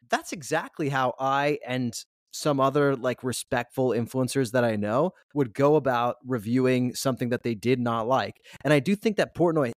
that's 0.08 0.32
exactly 0.32 0.88
how 0.88 1.14
I 1.18 1.58
and 1.66 1.98
some 2.36 2.60
other 2.60 2.94
like 2.96 3.22
respectful 3.24 3.90
influencers 3.90 4.52
that 4.52 4.64
I 4.64 4.76
know 4.76 5.12
would 5.34 5.54
go 5.54 5.76
about 5.76 6.16
reviewing 6.24 6.94
something 6.94 7.30
that 7.30 7.42
they 7.42 7.54
did 7.54 7.80
not 7.80 8.06
like. 8.06 8.40
And 8.62 8.72
I 8.72 8.80
do 8.80 8.94
think 8.94 9.16
that 9.16 9.34
Portnoy 9.34 9.72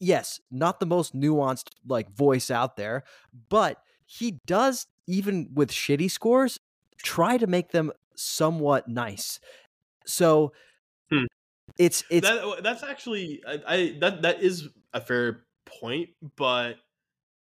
yes, 0.00 0.40
not 0.50 0.80
the 0.80 0.86
most 0.86 1.14
nuanced 1.14 1.68
like 1.86 2.10
voice 2.10 2.50
out 2.50 2.76
there, 2.76 3.04
but 3.48 3.76
he 4.06 4.40
does 4.46 4.86
even 5.06 5.48
with 5.54 5.70
shitty 5.70 6.10
scores 6.10 6.58
try 6.96 7.36
to 7.36 7.46
make 7.46 7.70
them 7.70 7.92
somewhat 8.16 8.88
nice. 8.88 9.38
So 10.06 10.52
hmm. 11.10 11.24
it's 11.78 12.02
it's 12.10 12.26
that, 12.26 12.62
that's 12.62 12.82
actually 12.82 13.42
I, 13.46 13.60
I 13.66 13.96
that 14.00 14.22
that 14.22 14.42
is 14.42 14.68
a 14.92 15.00
fair 15.00 15.44
point, 15.66 16.10
but 16.36 16.76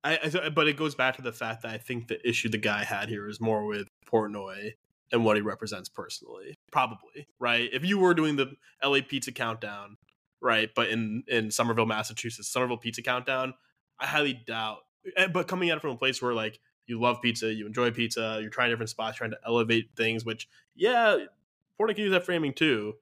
I, 0.04 0.18
I, 0.22 0.48
but 0.50 0.68
it 0.68 0.76
goes 0.76 0.94
back 0.94 1.16
to 1.16 1.22
the 1.22 1.32
fact 1.32 1.62
that 1.62 1.72
I 1.72 1.78
think 1.78 2.08
the 2.08 2.28
issue 2.28 2.48
the 2.48 2.58
guy 2.58 2.84
had 2.84 3.08
here 3.08 3.28
is 3.28 3.40
more 3.40 3.64
with 3.64 3.88
Portnoy 4.06 4.72
and 5.10 5.24
what 5.24 5.36
he 5.36 5.42
represents 5.42 5.88
personally. 5.88 6.58
Probably 6.70 7.26
right. 7.38 7.70
If 7.72 7.84
you 7.84 7.98
were 7.98 8.14
doing 8.14 8.36
the 8.36 8.52
LA 8.82 8.98
Pizza 9.06 9.32
Countdown, 9.32 9.96
right, 10.40 10.70
but 10.74 10.88
in 10.88 11.24
in 11.26 11.50
Somerville, 11.50 11.86
Massachusetts, 11.86 12.48
Somerville 12.48 12.76
Pizza 12.76 13.02
Countdown, 13.02 13.54
I 13.98 14.06
highly 14.06 14.34
doubt. 14.34 14.80
Eh, 15.16 15.26
but 15.28 15.48
coming 15.48 15.70
at 15.70 15.78
it 15.78 15.80
from 15.80 15.90
a 15.90 15.96
place 15.96 16.20
where 16.20 16.34
like 16.34 16.60
you 16.86 17.00
love 17.00 17.22
pizza, 17.22 17.52
you 17.52 17.66
enjoy 17.66 17.90
pizza, 17.90 18.38
you're 18.40 18.50
trying 18.50 18.70
different 18.70 18.90
spots, 18.90 19.16
trying 19.16 19.30
to 19.30 19.38
elevate 19.46 19.90
things. 19.96 20.24
Which 20.24 20.48
yeah, 20.74 21.16
Portnoy 21.80 21.94
can 21.94 22.04
use 22.04 22.12
that 22.12 22.26
framing 22.26 22.52
too 22.52 22.94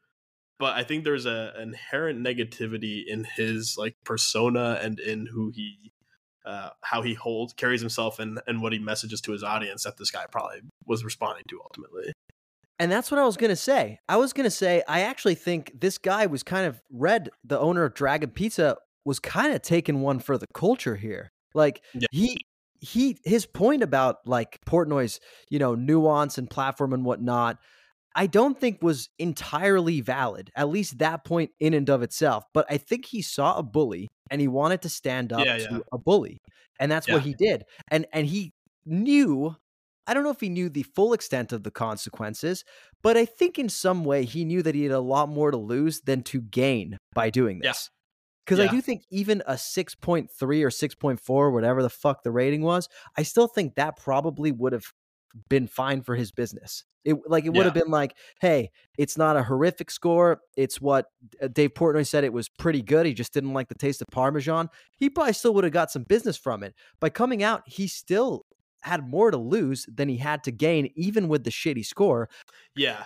but 0.62 0.76
I 0.76 0.84
think 0.84 1.02
there's 1.02 1.26
a 1.26 1.52
inherent 1.60 2.24
negativity 2.24 3.02
in 3.04 3.24
his 3.24 3.74
like 3.76 3.96
persona 4.04 4.78
and 4.80 5.00
in 5.00 5.26
who 5.26 5.50
he 5.50 5.90
uh, 6.44 6.70
how 6.82 7.02
he 7.02 7.14
holds 7.14 7.52
carries 7.52 7.80
himself 7.80 8.18
and 8.18 8.40
and 8.46 8.62
what 8.62 8.72
he 8.72 8.78
messages 8.78 9.20
to 9.22 9.32
his 9.32 9.42
audience 9.42 9.84
that 9.84 9.96
this 9.96 10.10
guy 10.10 10.24
probably 10.30 10.60
was 10.86 11.04
responding 11.04 11.44
to 11.48 11.60
ultimately. 11.62 12.12
And 12.78 12.90
that's 12.90 13.10
what 13.10 13.20
I 13.20 13.24
was 13.24 13.36
gonna 13.36 13.56
say. 13.56 13.98
I 14.08 14.16
was 14.16 14.32
gonna 14.32 14.50
say 14.50 14.82
I 14.88 15.02
actually 15.02 15.36
think 15.36 15.72
this 15.80 15.98
guy 15.98 16.26
was 16.26 16.42
kind 16.42 16.66
of 16.66 16.80
Redd, 16.90 17.30
the 17.44 17.58
owner 17.58 17.84
of 17.84 17.94
Dragon 17.94 18.30
Pizza, 18.30 18.76
was 19.04 19.18
kind 19.18 19.52
of 19.54 19.62
taking 19.62 20.00
one 20.00 20.18
for 20.18 20.38
the 20.38 20.46
culture 20.54 20.96
here. 20.96 21.30
Like 21.54 21.82
yeah. 21.94 22.08
he 22.10 22.44
he 22.80 23.18
his 23.24 23.46
point 23.46 23.82
about 23.82 24.26
like 24.26 24.58
Portnoy's, 24.66 25.20
you 25.48 25.58
know, 25.58 25.74
nuance 25.74 26.38
and 26.38 26.50
platform 26.50 26.92
and 26.92 27.04
whatnot 27.04 27.58
I 28.14 28.26
don't 28.26 28.58
think 28.58 28.82
was 28.82 29.08
entirely 29.18 30.00
valid, 30.00 30.50
at 30.54 30.68
least 30.68 30.98
that 30.98 31.24
point 31.24 31.50
in 31.60 31.74
and 31.74 31.88
of 31.88 32.02
itself. 32.02 32.44
But 32.52 32.66
I 32.68 32.78
think 32.78 33.06
he 33.06 33.22
saw 33.22 33.56
a 33.56 33.62
bully 33.62 34.08
and 34.30 34.40
he 34.40 34.48
wanted 34.48 34.82
to 34.82 34.88
stand 34.88 35.32
up 35.32 35.44
yeah, 35.44 35.58
to 35.58 35.68
yeah. 35.70 35.78
a 35.92 35.98
bully. 35.98 36.40
And 36.78 36.90
that's 36.90 37.08
yeah. 37.08 37.14
what 37.14 37.22
he 37.22 37.34
did. 37.34 37.64
And 37.88 38.06
and 38.12 38.26
he 38.26 38.52
knew 38.84 39.56
I 40.06 40.14
don't 40.14 40.24
know 40.24 40.30
if 40.30 40.40
he 40.40 40.48
knew 40.48 40.68
the 40.68 40.82
full 40.82 41.12
extent 41.12 41.52
of 41.52 41.62
the 41.62 41.70
consequences, 41.70 42.64
but 43.02 43.16
I 43.16 43.24
think 43.24 43.58
in 43.58 43.68
some 43.68 44.04
way 44.04 44.24
he 44.24 44.44
knew 44.44 44.62
that 44.62 44.74
he 44.74 44.82
had 44.82 44.92
a 44.92 45.00
lot 45.00 45.28
more 45.28 45.50
to 45.50 45.56
lose 45.56 46.00
than 46.00 46.22
to 46.24 46.40
gain 46.40 46.98
by 47.14 47.30
doing 47.30 47.60
this. 47.60 47.88
Because 48.44 48.58
I 48.58 48.66
do 48.66 48.80
think 48.80 49.04
even 49.08 49.40
a 49.46 49.52
6.3 49.52 50.28
or 50.40 50.68
6.4, 50.68 51.52
whatever 51.52 51.80
the 51.80 51.88
fuck 51.88 52.24
the 52.24 52.32
rating 52.32 52.62
was, 52.62 52.88
I 53.16 53.22
still 53.22 53.46
think 53.46 53.76
that 53.76 53.96
probably 53.96 54.50
would 54.50 54.72
have 54.72 54.92
been 55.48 55.66
fine 55.66 56.02
for 56.02 56.14
his 56.14 56.30
business. 56.32 56.84
It 57.04 57.16
like 57.26 57.44
it 57.44 57.50
would 57.50 57.58
yeah. 57.58 57.64
have 57.64 57.74
been 57.74 57.90
like, 57.90 58.16
hey, 58.40 58.70
it's 58.96 59.18
not 59.18 59.36
a 59.36 59.42
horrific 59.42 59.90
score. 59.90 60.40
It's 60.56 60.80
what 60.80 61.06
uh, 61.42 61.48
Dave 61.48 61.74
Portnoy 61.74 62.06
said. 62.06 62.22
It 62.24 62.32
was 62.32 62.48
pretty 62.48 62.82
good. 62.82 63.06
He 63.06 63.14
just 63.14 63.34
didn't 63.34 63.54
like 63.54 63.68
the 63.68 63.74
taste 63.74 64.00
of 64.02 64.08
Parmesan. 64.12 64.68
He 64.96 65.10
probably 65.10 65.32
still 65.32 65.54
would 65.54 65.64
have 65.64 65.72
got 65.72 65.90
some 65.90 66.04
business 66.04 66.36
from 66.36 66.62
it. 66.62 66.74
By 67.00 67.08
coming 67.08 67.42
out, 67.42 67.62
he 67.66 67.88
still 67.88 68.46
had 68.82 69.08
more 69.08 69.30
to 69.30 69.36
lose 69.36 69.86
than 69.92 70.08
he 70.08 70.16
had 70.16 70.44
to 70.44 70.52
gain, 70.52 70.90
even 70.94 71.28
with 71.28 71.44
the 71.44 71.50
shitty 71.50 71.84
score. 71.84 72.28
Yeah. 72.76 73.04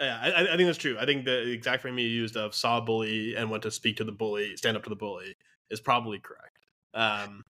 Yeah, 0.00 0.18
I, 0.22 0.42
I 0.42 0.56
think 0.56 0.66
that's 0.66 0.76
true. 0.76 0.96
I 1.00 1.06
think 1.06 1.24
the 1.24 1.50
exact 1.50 1.80
frame 1.80 1.98
you 1.98 2.06
used 2.06 2.36
of 2.36 2.54
saw 2.54 2.78
a 2.78 2.82
bully 2.82 3.34
and 3.34 3.50
went 3.50 3.62
to 3.62 3.70
speak 3.70 3.96
to 3.96 4.04
the 4.04 4.12
bully, 4.12 4.54
stand 4.56 4.76
up 4.76 4.82
to 4.82 4.90
the 4.90 4.96
bully, 4.96 5.34
is 5.70 5.80
probably 5.80 6.18
correct. 6.18 6.58
Um, 6.92 7.42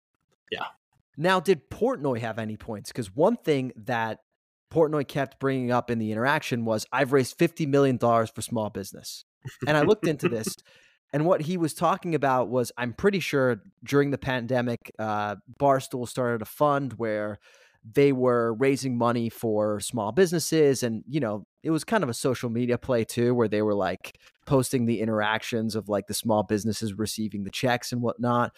yeah. 0.51 0.65
Now, 1.17 1.39
did 1.39 1.69
Portnoy 1.69 2.19
have 2.19 2.39
any 2.39 2.57
points? 2.57 2.91
Because 2.91 3.13
one 3.15 3.37
thing 3.37 3.71
that 3.85 4.19
Portnoy 4.71 5.07
kept 5.07 5.39
bringing 5.39 5.71
up 5.71 5.89
in 5.89 5.99
the 5.99 6.11
interaction 6.11 6.65
was 6.65 6.85
I've 6.91 7.13
raised 7.13 7.37
$50 7.37 7.67
million 7.67 7.97
for 7.97 8.41
small 8.41 8.69
business. 8.69 9.23
And 9.67 9.77
I 9.77 9.81
looked 9.81 10.07
into 10.07 10.27
this, 10.27 10.47
and 11.13 11.25
what 11.25 11.41
he 11.41 11.57
was 11.57 11.73
talking 11.73 12.15
about 12.15 12.49
was 12.49 12.71
I'm 12.77 12.93
pretty 12.93 13.19
sure 13.19 13.61
during 13.83 14.11
the 14.11 14.17
pandemic, 14.17 14.91
uh, 14.99 15.35
Barstool 15.59 16.07
started 16.07 16.41
a 16.41 16.45
fund 16.45 16.93
where 16.93 17.39
they 17.93 18.11
were 18.11 18.53
raising 18.55 18.97
money 18.97 19.29
for 19.29 19.79
small 19.79 20.11
businesses. 20.11 20.81
And, 20.81 21.03
you 21.07 21.19
know, 21.19 21.45
it 21.63 21.69
was 21.69 21.83
kind 21.83 22.03
of 22.03 22.09
a 22.09 22.15
social 22.15 22.49
media 22.49 22.77
play 22.79 23.03
too, 23.03 23.35
where 23.35 23.47
they 23.47 23.61
were 23.61 23.75
like 23.75 24.17
posting 24.47 24.85
the 24.85 25.01
interactions 25.01 25.75
of 25.75 25.87
like 25.87 26.07
the 26.07 26.13
small 26.13 26.41
businesses 26.43 26.93
receiving 26.95 27.43
the 27.43 27.51
checks 27.51 27.91
and 27.91 28.01
whatnot. 28.01 28.53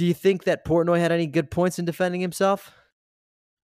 Do 0.00 0.06
you 0.06 0.14
think 0.14 0.44
that 0.44 0.64
Portnoy 0.64 0.98
had 0.98 1.12
any 1.12 1.26
good 1.26 1.50
points 1.50 1.78
in 1.78 1.84
defending 1.84 2.22
himself? 2.22 2.72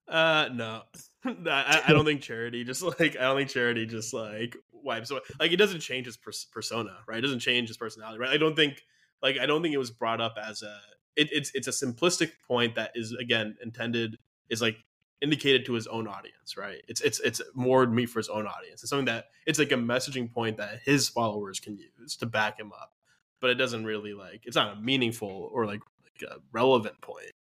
Uh, 0.07 0.51
no. 0.53 0.83
I, 1.25 1.83
I, 1.87 1.93
don't 1.95 2.05
think 2.05 2.21
charity 2.21 2.63
just 2.63 2.83
like 3.01 3.17
I 3.17 3.23
don't 3.23 3.39
think 3.39 3.49
charity 3.49 3.87
just 3.87 4.13
like 4.13 4.55
wipes 4.71 5.11
away. 5.11 5.23
Like 5.41 5.53
it 5.53 5.57
doesn't 5.57 5.81
change 5.81 6.05
his 6.05 6.19
pers- 6.19 6.47
persona, 6.53 6.99
right? 7.09 7.17
It 7.17 7.23
doesn't 7.23 7.39
change 7.39 7.69
his 7.69 7.79
personality, 7.79 8.19
right? 8.19 8.29
I 8.29 8.37
don't 8.37 8.55
think 8.55 8.83
like 9.23 9.39
I 9.39 9.47
don't 9.47 9.63
think 9.63 9.75
it 9.75 9.79
was 9.79 9.91
brought 9.91 10.21
up 10.21 10.35
as 10.37 10.61
a 10.61 10.79
it, 11.17 11.31
it's 11.33 11.53
it's 11.55 11.69
a 11.69 11.71
simplistic 11.71 12.33
point 12.47 12.75
that 12.75 12.91
is 12.95 13.13
again 13.13 13.57
intended 13.63 14.19
is 14.51 14.61
like 14.61 14.77
indicated 15.23 15.65
to 15.65 15.73
his 15.73 15.87
own 15.87 16.07
audience, 16.07 16.59
right? 16.59 16.83
It's 16.87 17.01
it's 17.01 17.19
it's 17.21 17.41
more 17.55 17.87
meat 17.87 18.11
for 18.11 18.19
his 18.19 18.29
own 18.29 18.47
audience. 18.47 18.83
It's 18.83 18.91
something 18.91 19.07
that 19.07 19.29
it's 19.47 19.59
like 19.59 19.73
a 19.73 19.77
messaging 19.77 20.31
point 20.31 20.59
that 20.59 20.81
his 20.85 21.09
followers 21.09 21.61
can 21.61 21.79
use 21.79 22.15
to 22.17 22.27
back 22.27 22.61
him 22.61 22.73
up, 22.73 22.93
but 23.41 23.49
it 23.49 23.55
doesn't 23.55 23.87
really 23.87 24.13
like 24.13 24.43
it's 24.45 24.57
not 24.57 24.77
a 24.77 24.81
meaningful 24.83 25.49
or 25.51 25.65
like, 25.65 25.81
like 25.81 25.83
a 26.23 26.37
relevant 26.53 27.01
point. 27.01 27.33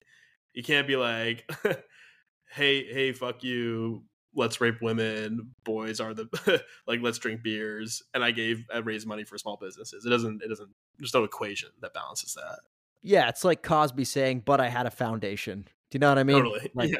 You 0.54 0.62
can't 0.62 0.86
be 0.86 0.96
like 0.96 1.48
hey, 2.50 2.84
hey, 2.84 3.12
fuck 3.12 3.42
you, 3.44 4.04
let's 4.34 4.60
rape 4.60 4.80
women, 4.80 5.54
boys 5.64 6.00
are 6.00 6.14
the 6.14 6.62
like 6.86 7.00
let's 7.02 7.18
drink 7.18 7.42
beers, 7.42 8.02
and 8.14 8.22
I 8.22 8.30
gave 8.30 8.64
I 8.72 8.78
raised 8.78 9.06
money 9.06 9.24
for 9.24 9.38
small 9.38 9.56
businesses. 9.60 10.04
It 10.04 10.10
doesn't 10.10 10.42
it 10.42 10.48
doesn't 10.48 10.70
there's 10.98 11.14
no 11.14 11.24
equation 11.24 11.70
that 11.80 11.94
balances 11.94 12.34
that. 12.34 12.60
Yeah, 13.02 13.28
it's 13.28 13.44
like 13.44 13.62
Cosby 13.62 14.04
saying, 14.04 14.42
"But 14.44 14.60
I 14.60 14.68
had 14.68 14.86
a 14.86 14.90
foundation." 14.90 15.68
Do 15.90 15.96
you 15.96 16.00
know 16.00 16.08
what 16.08 16.18
I 16.18 16.24
mean? 16.24 16.36
Totally. 16.36 16.70
Like, 16.74 16.90
yeah. 16.90 16.98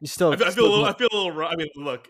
You 0.00 0.06
still. 0.06 0.32
I 0.32 0.36
feel, 0.36 0.46
I 0.46 0.50
feel 0.50 0.66
a 0.66 0.68
little. 0.68 0.84
I 0.84 0.92
feel 0.92 1.08
a 1.12 1.16
little. 1.16 1.42
I 1.42 1.56
mean, 1.56 1.68
look, 1.76 2.08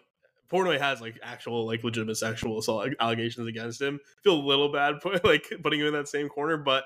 Portnoy 0.51 0.79
has 0.81 1.01
like 1.01 1.19
actual 1.23 1.67
like 1.67 1.85
legitimate 1.85 2.17
sexual 2.17 2.59
assault 2.59 2.89
allegations 3.01 3.47
against 3.47 3.81
him. 3.81 4.01
I 4.03 4.23
feel 4.23 4.35
a 4.35 4.43
little 4.43 4.73
bad 4.73 5.01
put, 5.01 5.25
like 5.25 5.53
putting 5.63 5.81
him 5.81 5.87
in 5.87 5.93
that 5.95 6.09
same 6.09 6.29
corner, 6.29 6.57
but 6.57 6.85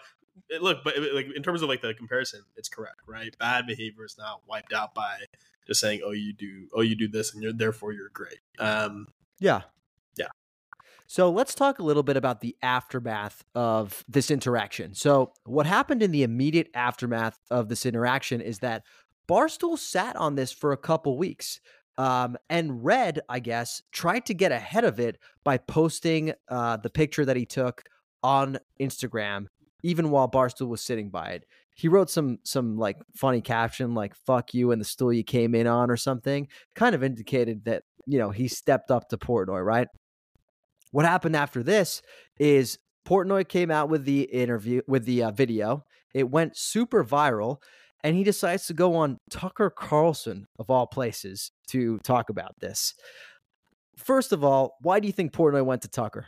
look, 0.61 0.79
but 0.85 0.95
like 1.15 1.29
in 1.35 1.43
terms 1.43 1.63
of 1.63 1.69
like 1.69 1.83
the 1.83 1.95
comparison, 1.95 2.43
it's 2.57 2.69
correct, 2.69 3.01
right? 3.07 3.37
Bad 3.39 3.67
behavior 3.67 4.05
is 4.05 4.17
not 4.19 4.43
wiped 4.49 4.73
out 4.73 4.95
by 4.95 5.19
just 5.67 5.81
saying, 5.81 6.01
"Oh, 6.05 6.13
you 6.13 6.33
do, 6.33 6.69
oh, 6.75 6.81
you 6.81 6.97
do 6.97 7.09
this, 7.09 7.35
and 7.35 7.43
you're 7.43 7.53
therefore 7.53 7.93
you're 7.93 8.11
great." 8.11 8.41
Um, 8.59 9.07
Yeah. 9.39 9.63
Yeah. 10.17 10.29
So 11.07 11.31
let's 11.31 11.55
talk 11.55 11.79
a 11.79 11.83
little 11.83 12.03
bit 12.03 12.17
about 12.17 12.41
the 12.41 12.57
aftermath 12.63 13.45
of 13.55 14.05
this 14.09 14.31
interaction. 14.31 14.95
So, 14.95 15.33
what 15.45 15.67
happened 15.67 16.03
in 16.03 16.13
the 16.13 16.23
immediate 16.23 16.69
aftermath 16.75 17.39
of 17.51 17.69
this 17.69 17.87
interaction 17.87 18.41
is 18.41 18.61
that 18.61 18.85
Barstool 19.29 19.79
sat 19.79 20.17
on 20.17 20.35
this 20.35 20.53
for 20.53 20.73
a 20.73 20.77
couple 20.77 21.17
weeks. 21.17 21.61
Um, 21.99 22.37
and 22.49 22.85
Redd, 22.85 23.21
I 23.29 23.41
guess, 23.41 23.83
tried 23.93 24.27
to 24.27 24.35
get 24.35 24.53
ahead 24.53 24.85
of 24.85 24.99
it 24.99 25.19
by 25.45 25.59
posting 25.59 26.33
uh, 26.49 26.79
the 26.79 26.91
picture 26.91 27.25
that 27.25 27.37
he 27.37 27.45
took 27.45 27.85
on 28.23 28.59
Instagram, 28.81 29.47
even 29.83 30.11
while 30.11 30.29
Barstool 30.29 30.69
was 30.69 30.83
sitting 30.83 31.11
by 31.11 31.31
it. 31.31 31.45
He 31.75 31.89
wrote 31.89 32.11
some 32.11 32.39
some 32.45 32.77
like 32.77 32.99
funny 33.15 33.41
caption 33.41 33.95
like 33.95 34.15
"fuck 34.15 34.53
you" 34.55 34.73
and 34.73 34.81
the 34.81 34.85
stool 34.85 35.13
you 35.13 35.25
came 35.25 35.55
in 35.55 35.67
on 35.67 35.91
or 35.91 35.97
something. 35.97 36.49
Kind 36.75 36.95
of 36.95 37.03
indicated 37.03 37.65
that 37.65 37.85
you 38.07 38.19
know 38.19 38.31
he 38.31 38.49
stepped 38.49 38.91
up 38.91 39.09
to 39.09 39.19
Portnoy, 39.19 39.65
right? 39.65 39.89
What 40.93 41.07
happened 41.07 41.37
after 41.37 41.63
this 41.63 42.03
is 42.39 42.79
Portnoy 43.07 43.49
came 43.49 43.71
out 43.71 43.89
with 43.89 44.05
the 44.05 44.23
interview 44.23 44.83
with 44.87 45.05
the 45.05 45.25
uh, 45.25 45.31
video. 45.31 45.85
It 46.13 46.29
went 46.29 46.57
super 46.57 47.05
viral, 47.05 47.59
and 48.03 48.17
he 48.17 48.25
decides 48.25 48.67
to 48.67 48.75
go 48.75 48.97
on 48.97 49.19
Tucker 49.31 49.71
Carlson 49.71 50.47
of 50.59 50.71
all 50.71 50.87
places 50.87 51.53
to 51.69 51.99
talk 52.01 52.31
about 52.31 52.53
this. 52.61 52.95
First 53.97 54.33
of 54.33 54.43
all, 54.43 54.77
why 54.81 54.99
do 54.99 55.07
you 55.07 55.13
think 55.13 55.33
Portnoy 55.33 55.65
went 55.65 55.83
to 55.83 55.89
Tucker? 55.89 56.27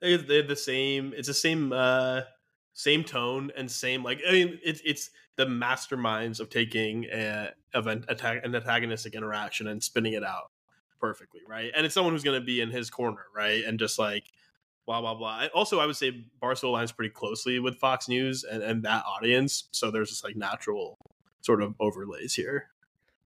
they 0.00 0.16
they 0.16 0.36
have 0.36 0.48
the 0.48 0.56
same. 0.56 1.12
It's 1.16 1.28
the 1.28 1.34
same, 1.34 1.72
uh, 1.72 2.22
same 2.80 3.04
tone 3.04 3.50
and 3.56 3.70
same 3.70 4.02
like. 4.02 4.20
I 4.26 4.32
mean, 4.32 4.58
it's 4.64 4.80
it's 4.84 5.10
the 5.36 5.46
masterminds 5.46 6.40
of 6.40 6.50
taking 6.50 7.04
a, 7.12 7.50
of 7.72 7.86
an, 7.86 8.04
attack, 8.08 8.44
an 8.44 8.54
antagonistic 8.54 9.14
interaction 9.14 9.68
and 9.68 9.82
spinning 9.82 10.12
it 10.12 10.24
out 10.24 10.50
perfectly, 11.00 11.40
right? 11.48 11.70
And 11.74 11.86
it's 11.86 11.94
someone 11.94 12.12
who's 12.12 12.22
going 12.22 12.38
to 12.38 12.44
be 12.44 12.60
in 12.60 12.70
his 12.70 12.90
corner, 12.90 13.24
right? 13.34 13.64
And 13.64 13.78
just 13.78 13.98
like 13.98 14.24
blah 14.86 15.00
blah 15.00 15.14
blah. 15.14 15.46
Also, 15.54 15.78
I 15.78 15.86
would 15.86 15.96
say 15.96 16.24
Barstool 16.42 16.74
aligns 16.74 16.94
pretty 16.94 17.10
closely 17.10 17.58
with 17.58 17.76
Fox 17.76 18.08
News 18.08 18.44
and, 18.44 18.62
and 18.62 18.82
that 18.84 19.04
audience, 19.06 19.68
so 19.72 19.90
there's 19.90 20.10
just 20.10 20.24
like 20.24 20.36
natural 20.36 20.98
sort 21.42 21.62
of 21.62 21.74
overlays 21.80 22.34
here. 22.34 22.68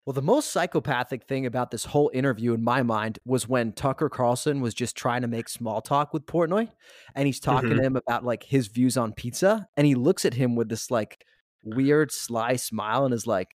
Well, 0.05 0.13
the 0.13 0.21
most 0.21 0.51
psychopathic 0.51 1.25
thing 1.27 1.45
about 1.45 1.69
this 1.69 1.85
whole 1.85 2.09
interview 2.13 2.53
in 2.53 2.63
my 2.63 2.81
mind 2.81 3.19
was 3.23 3.47
when 3.47 3.71
Tucker 3.71 4.09
Carlson 4.09 4.59
was 4.59 4.73
just 4.73 4.95
trying 4.97 5.21
to 5.21 5.27
make 5.27 5.47
small 5.47 5.79
talk 5.79 6.11
with 6.11 6.25
Portnoy 6.25 6.69
and 7.13 7.27
he's 7.27 7.39
talking 7.39 7.69
Mhm. 7.69 7.77
to 7.77 7.83
him 7.83 7.95
about 7.95 8.23
like 8.23 8.43
his 8.43 8.67
views 8.67 8.97
on 8.97 9.13
pizza 9.13 9.67
and 9.77 9.85
he 9.85 9.93
looks 9.93 10.25
at 10.25 10.33
him 10.33 10.55
with 10.55 10.69
this 10.69 10.89
like 10.89 11.23
weird 11.63 12.11
sly 12.11 12.55
smile 12.55 13.05
and 13.05 13.13
is 13.13 13.27
like, 13.27 13.49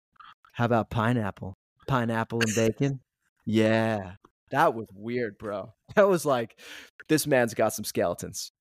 "How 0.52 0.66
about 0.66 0.90
pineapple? 0.90 1.56
Pineapple 1.86 2.40
and 2.42 2.54
bacon?" 2.54 3.00
yeah. 3.46 4.16
That 4.50 4.74
was 4.74 4.86
weird, 4.94 5.38
bro. 5.38 5.72
That 5.96 6.06
was 6.08 6.24
like 6.26 6.60
this 7.08 7.26
man's 7.26 7.54
got 7.54 7.72
some 7.72 7.84
skeletons. 7.84 8.52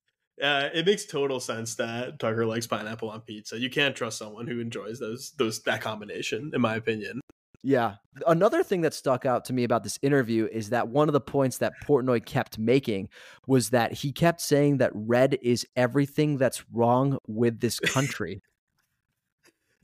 Uh, 0.42 0.70
it 0.74 0.86
makes 0.86 1.06
total 1.06 1.40
sense 1.40 1.76
that 1.76 2.18
Tucker 2.18 2.46
likes 2.48 2.66
pineapple 2.66 3.10
on 3.12 3.22
pizza. 3.22 3.60
You 3.60 3.70
can't 3.70 3.96
trust 3.96 4.18
someone 4.18 4.48
who 4.48 4.60
enjoys 4.60 5.00
those 5.00 5.32
those 5.38 5.62
that 5.64 5.82
combination, 5.82 6.52
in 6.54 6.62
my 6.62 6.76
opinion. 6.76 7.20
Yeah. 7.64 7.96
Another 8.28 8.62
thing 8.62 8.82
that 8.82 8.94
stuck 8.94 9.26
out 9.26 9.46
to 9.46 9.54
me 9.54 9.64
about 9.64 9.84
this 9.84 9.98
interview 10.02 10.48
is 10.52 10.70
that 10.70 10.90
one 10.90 11.08
of 11.08 11.14
the 11.14 11.22
points 11.22 11.60
that 11.60 11.74
Portnoy 11.88 12.24
kept 12.26 12.60
making 12.60 13.08
was 13.48 13.70
that 13.70 13.94
he 13.94 14.12
kept 14.12 14.42
saying 14.42 14.78
that 14.78 14.92
redd 14.94 15.40
is 15.42 15.66
everything 15.76 16.38
that's 16.38 16.64
wrong 16.72 17.18
with 17.28 17.60
this 17.60 17.80
country. 17.80 18.42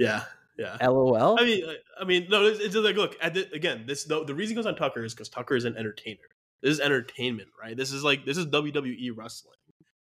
Yeah, 0.02 0.24
yeah. 0.58 0.78
LOL. 0.82 1.38
I 1.38 1.44
mean, 1.44 1.66
I 2.00 2.06
mean, 2.06 2.28
no. 2.30 2.46
It's, 2.46 2.62
it's 2.62 2.74
just 2.74 2.86
like, 2.86 2.96
look, 2.96 3.18
at 3.22 3.34
the, 3.34 3.52
again, 3.52 3.84
this 3.86 4.06
the, 4.06 4.24
the 4.24 4.34
reason 4.34 4.56
goes 4.56 4.66
on 4.66 4.78
Tucker 4.78 5.04
is 5.04 5.14
because 5.14 5.28
Tucker 5.28 5.58
is 5.58 5.66
an 5.66 5.76
entertainer. 5.76 6.22
This 6.62 6.72
is 6.72 6.80
entertainment, 6.80 7.50
right? 7.62 7.76
This 7.76 7.92
is 7.92 8.02
like 8.02 8.26
this 8.26 8.38
is 8.38 8.46
WWE 8.46 9.10
wrestling. 9.14 9.58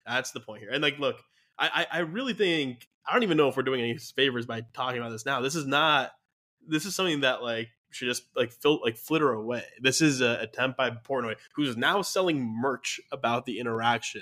That's 0.07 0.31
the 0.31 0.39
point 0.39 0.61
here. 0.61 0.69
And 0.71 0.81
like, 0.81 0.99
look, 0.99 1.17
I, 1.57 1.85
I 1.91 1.97
I 1.97 1.99
really 2.03 2.33
think 2.33 2.87
I 3.05 3.11
don't 3.11 3.23
even 3.23 3.35
know 3.35 3.49
if 3.49 3.57
we're 3.57 3.63
doing 3.63 3.81
any 3.81 3.97
favors 3.97 4.45
by 4.45 4.61
talking 4.73 4.99
about 4.99 5.11
this 5.11 5.25
now. 5.25 5.41
This 5.41 5.55
is 5.55 5.65
not. 5.65 6.11
This 6.69 6.85
is 6.85 6.95
something 6.95 7.21
that 7.21 7.41
like 7.43 7.69
should 7.91 8.07
just 8.07 8.23
like 8.35 8.51
fil- 8.51 8.81
like 8.83 8.97
flitter 8.97 9.31
away. 9.31 9.63
This 9.81 10.01
is 10.01 10.21
an 10.21 10.37
attempt 10.39 10.77
by 10.77 10.91
Portnoy, 10.91 11.35
who's 11.55 11.75
now 11.75 12.01
selling 12.01 12.39
merch 12.41 12.99
about 13.11 13.45
the 13.45 13.59
interaction, 13.59 14.21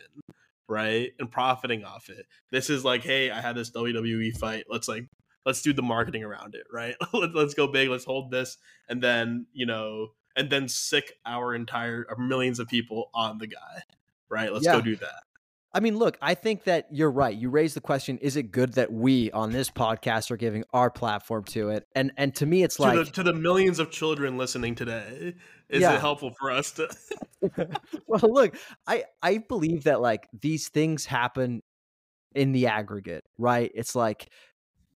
right, 0.68 1.12
and 1.20 1.30
profiting 1.32 1.84
off 1.84 2.10
it. 2.10 2.26
This 2.52 2.70
is 2.70 2.84
like, 2.86 3.04
hey, 3.04 3.30
I 3.32 3.42
had 3.42 3.56
this 3.56 3.72
WWE 3.72 4.38
fight. 4.38 4.66
Let's 4.70 4.88
like 4.88 5.06
let's 5.46 5.62
do 5.62 5.74
the 5.74 5.82
marketing 5.82 6.24
around 6.24 6.56
it, 6.56 6.66
right? 6.72 6.96
Let- 7.14 7.36
let's 7.36 7.54
go 7.54 7.68
big. 7.68 7.90
Let's 7.90 8.06
hold 8.06 8.32
this, 8.32 8.58
and 8.90 9.02
then 9.02 9.48
you 9.54 9.66
know, 9.66 10.10
and 10.36 10.50
then 10.50 10.68
sick 10.68 11.14
our 11.26 11.54
entire 11.56 12.06
our 12.10 12.18
millions 12.18 12.60
of 12.60 12.68
people 12.68 13.10
on 13.14 13.38
the 13.38 13.48
guy, 13.48 13.82
right? 14.30 14.52
Let's 14.54 14.66
Yeah. 14.66 14.74
go 14.74 14.82
do 14.82 14.96
that. 14.98 15.24
I 15.78 15.80
mean, 15.80 15.96
look, 15.96 16.18
I 16.24 16.34
think 16.34 16.64
that 16.64 16.88
you're 16.90 17.12
right. 17.12 17.38
You 17.38 17.52
raised 17.52 17.76
the 17.76 17.82
question: 17.82 18.18
Is 18.18 18.36
it 18.36 18.52
good 18.52 18.74
that 18.74 18.92
we 18.92 19.30
on 19.30 19.52
this 19.52 19.70
podcast 19.70 20.32
are 20.32 20.36
giving 20.36 20.64
our 20.74 20.90
platform 20.90 21.44
to 21.50 21.70
it? 21.70 21.86
And 21.94 22.12
and 22.18 22.34
to 22.38 22.48
me, 22.48 22.64
it's 22.64 22.78
to 22.78 22.82
like, 22.82 22.96
the 22.96 23.06
to 23.12 23.22
the 23.22 23.34
millions 23.34 23.78
of 23.78 23.92
children 23.92 24.40
listening 24.40 24.74
today, 24.74 25.36
is 25.70 25.82
Yeah. 25.84 25.94
it 25.94 26.00
helpful 26.00 26.34
for 26.40 26.50
us 26.50 26.72
to? 26.72 26.90
well, 28.08 28.22
look, 28.24 28.58
I 28.88 29.04
I 29.22 29.38
believe 29.38 29.84
that 29.84 30.02
like 30.02 30.28
these 30.34 30.70
things 30.70 31.06
happen 31.06 31.62
in 32.34 32.54
the 32.54 32.66
aggregate, 32.66 33.26
right? 33.38 33.72
It's 33.76 33.96
like 33.96 34.32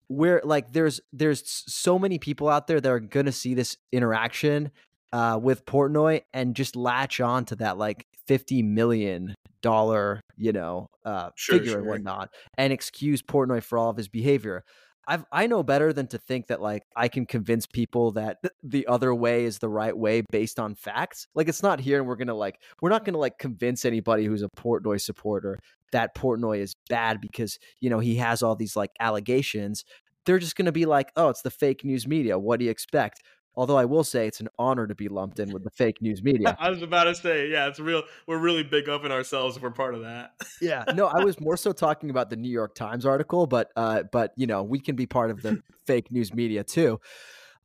we're 0.10 0.42
like 0.44 0.74
there's 0.74 1.00
there's 1.14 1.44
so 1.72 2.00
many 2.00 2.18
people 2.18 2.50
out 2.50 2.66
there 2.66 2.82
that 2.82 2.92
are 2.92 3.00
gonna 3.00 3.32
see 3.32 3.54
this 3.54 3.78
interaction 3.92 4.72
uh, 5.14 5.40
with 5.40 5.64
Portnoy 5.68 6.24
and 6.34 6.56
just 6.56 6.76
latch 6.76 7.22
on 7.22 7.46
to 7.46 7.56
that 7.58 7.78
like 7.78 8.08
fifty 8.28 8.62
million 8.64 9.36
dollar 9.62 10.22
you 10.38 10.52
know 10.52 10.88
uh, 11.06 11.30
Sure, 11.36 11.58
figure 11.58 11.78
and 11.78 11.86
sure. 11.86 11.92
whatnot 11.92 12.30
and 12.58 12.74
excuse 12.74 13.22
Portnoy 13.22 13.64
for 13.64 13.78
all 13.78 13.90
of 13.90 13.98
his 13.98 14.08
behavior. 14.08 14.64
I've, 15.08 15.26
I 15.32 15.48
know 15.48 15.64
better 15.64 15.92
than 15.94 16.08
to 16.08 16.18
think 16.20 16.48
that 16.48 16.62
like 16.62 16.84
I 16.96 17.08
can 17.08 17.26
convince 17.26 17.66
people 17.66 18.12
that 18.12 18.38
the 18.64 18.86
other 18.88 19.14
way 19.14 19.46
is 19.46 19.58
the 19.58 19.68
right 19.68 19.98
way 19.98 20.22
based 20.32 20.60
on 20.60 20.76
facts. 20.76 21.28
Like 21.34 21.50
it's 21.50 21.64
not 21.64 21.80
here, 21.80 21.98
and 22.00 22.08
we're 22.08 22.16
gonna 22.16 22.36
like 22.36 22.62
we're 22.82 22.90
not 22.90 23.04
gonna 23.04 23.18
like 23.18 23.38
convince 23.40 23.84
anybody 23.84 24.26
who's 24.26 24.44
a 24.44 24.50
Portnoy 24.50 25.02
supporter 25.02 25.60
that 25.92 26.16
Portnoy 26.16 26.60
is 26.60 26.76
bad 26.88 27.20
because 27.20 27.58
you 27.80 27.90
know 27.90 28.00
he 28.00 28.16
has 28.18 28.44
all 28.44 28.56
these 28.56 28.76
like 28.76 28.92
allegations. 29.00 29.84
They're 30.26 30.40
just 30.40 30.56
gonna 30.56 30.72
be 30.72 30.86
like, 30.86 31.12
oh, 31.16 31.30
it's 31.30 31.42
the 31.42 31.50
fake 31.50 31.84
news 31.84 32.08
media. 32.08 32.38
What 32.38 32.60
do 32.60 32.66
you 32.66 32.72
expect? 32.72 33.22
Although 33.56 33.78
I 33.78 33.86
will 33.86 34.04
say 34.04 34.28
it's 34.28 34.40
an 34.40 34.48
honor 34.58 34.88
to 34.88 34.96
be 34.96 35.10
lumped 35.10 35.40
in 35.40 35.52
with 35.52 35.64
the 35.64 35.70
fake 35.70 36.02
news 36.02 36.24
media. 36.24 36.56
I 36.60 36.70
was 36.70 36.82
about 36.82 37.04
to 37.06 37.16
say, 37.16 37.50
yeah, 37.50 37.68
it's 37.68 37.80
real. 37.80 38.04
We're 38.28 38.40
really 38.40 38.64
big 38.64 38.88
up 38.88 39.04
in 39.04 39.12
ourselves 39.12 39.58
if 39.58 39.64
we're 39.64 39.72
part 39.72 39.94
of 39.94 40.02
that. 40.02 40.32
yeah 40.62 40.84
no 40.96 41.08
i 41.08 41.24
was 41.24 41.40
more 41.40 41.58
so 41.58 41.72
talking 41.72 42.10
about 42.10 42.30
the 42.30 42.36
new 42.36 42.50
york 42.50 42.76
times 42.76 43.06
article 43.06 43.48
but 43.48 43.70
uh 43.76 44.04
but 44.12 44.32
you 44.36 44.48
know 44.48 44.64
we 44.64 44.80
can 44.80 44.96
be 44.96 45.06
part 45.06 45.32
of 45.32 45.42
the 45.42 45.62
fake 45.86 46.12
news 46.12 46.34
media 46.34 46.64
too 46.64 47.00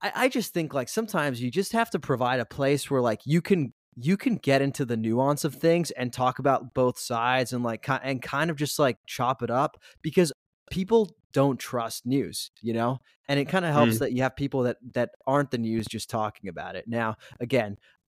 I, 0.03 0.13
I 0.15 0.29
just 0.29 0.53
think 0.53 0.75
like 0.75 0.89
sometimes 0.89 1.41
you 1.41 1.51
just 1.51 1.73
have 1.73 1.91
to 1.91 1.99
provide 1.99 2.41
a 2.41 2.45
place 2.45 2.91
where 2.91 3.01
like 3.01 3.21
you 3.25 3.41
can 3.41 3.73
you 3.97 4.17
can 4.17 4.37
get 4.37 4.61
into 4.61 4.85
the 4.85 4.97
nuance 4.97 5.45
of 5.45 5.55
things 5.55 5.91
and 5.93 6.13
talk 6.13 6.39
about 6.39 6.75
both 6.75 6.99
sides 6.99 7.53
and 7.53 7.65
like 7.65 7.87
and 8.03 8.21
kind 8.21 8.51
of 8.51 8.57
just 8.57 8.79
like 8.79 8.99
chop 9.07 9.43
it 9.43 9.51
up 9.51 9.79
because 10.03 10.33
people 10.71 11.17
don't 11.37 11.61
trust 11.61 12.07
news 12.07 12.51
you 12.63 12.73
know 12.73 12.99
and 13.29 13.39
it 13.39 13.45
kind 13.45 13.67
of 13.67 13.75
helps 13.75 13.99
that 13.99 14.13
you 14.13 14.23
have 14.23 14.35
people 14.35 14.63
that 14.63 14.79
that 14.95 15.11
aren't 15.27 15.51
the 15.51 15.59
news 15.59 15.85
just 15.87 16.09
talking 16.09 16.49
about 16.49 16.77
it 16.77 16.89
now 16.89 17.15
again 17.41 17.77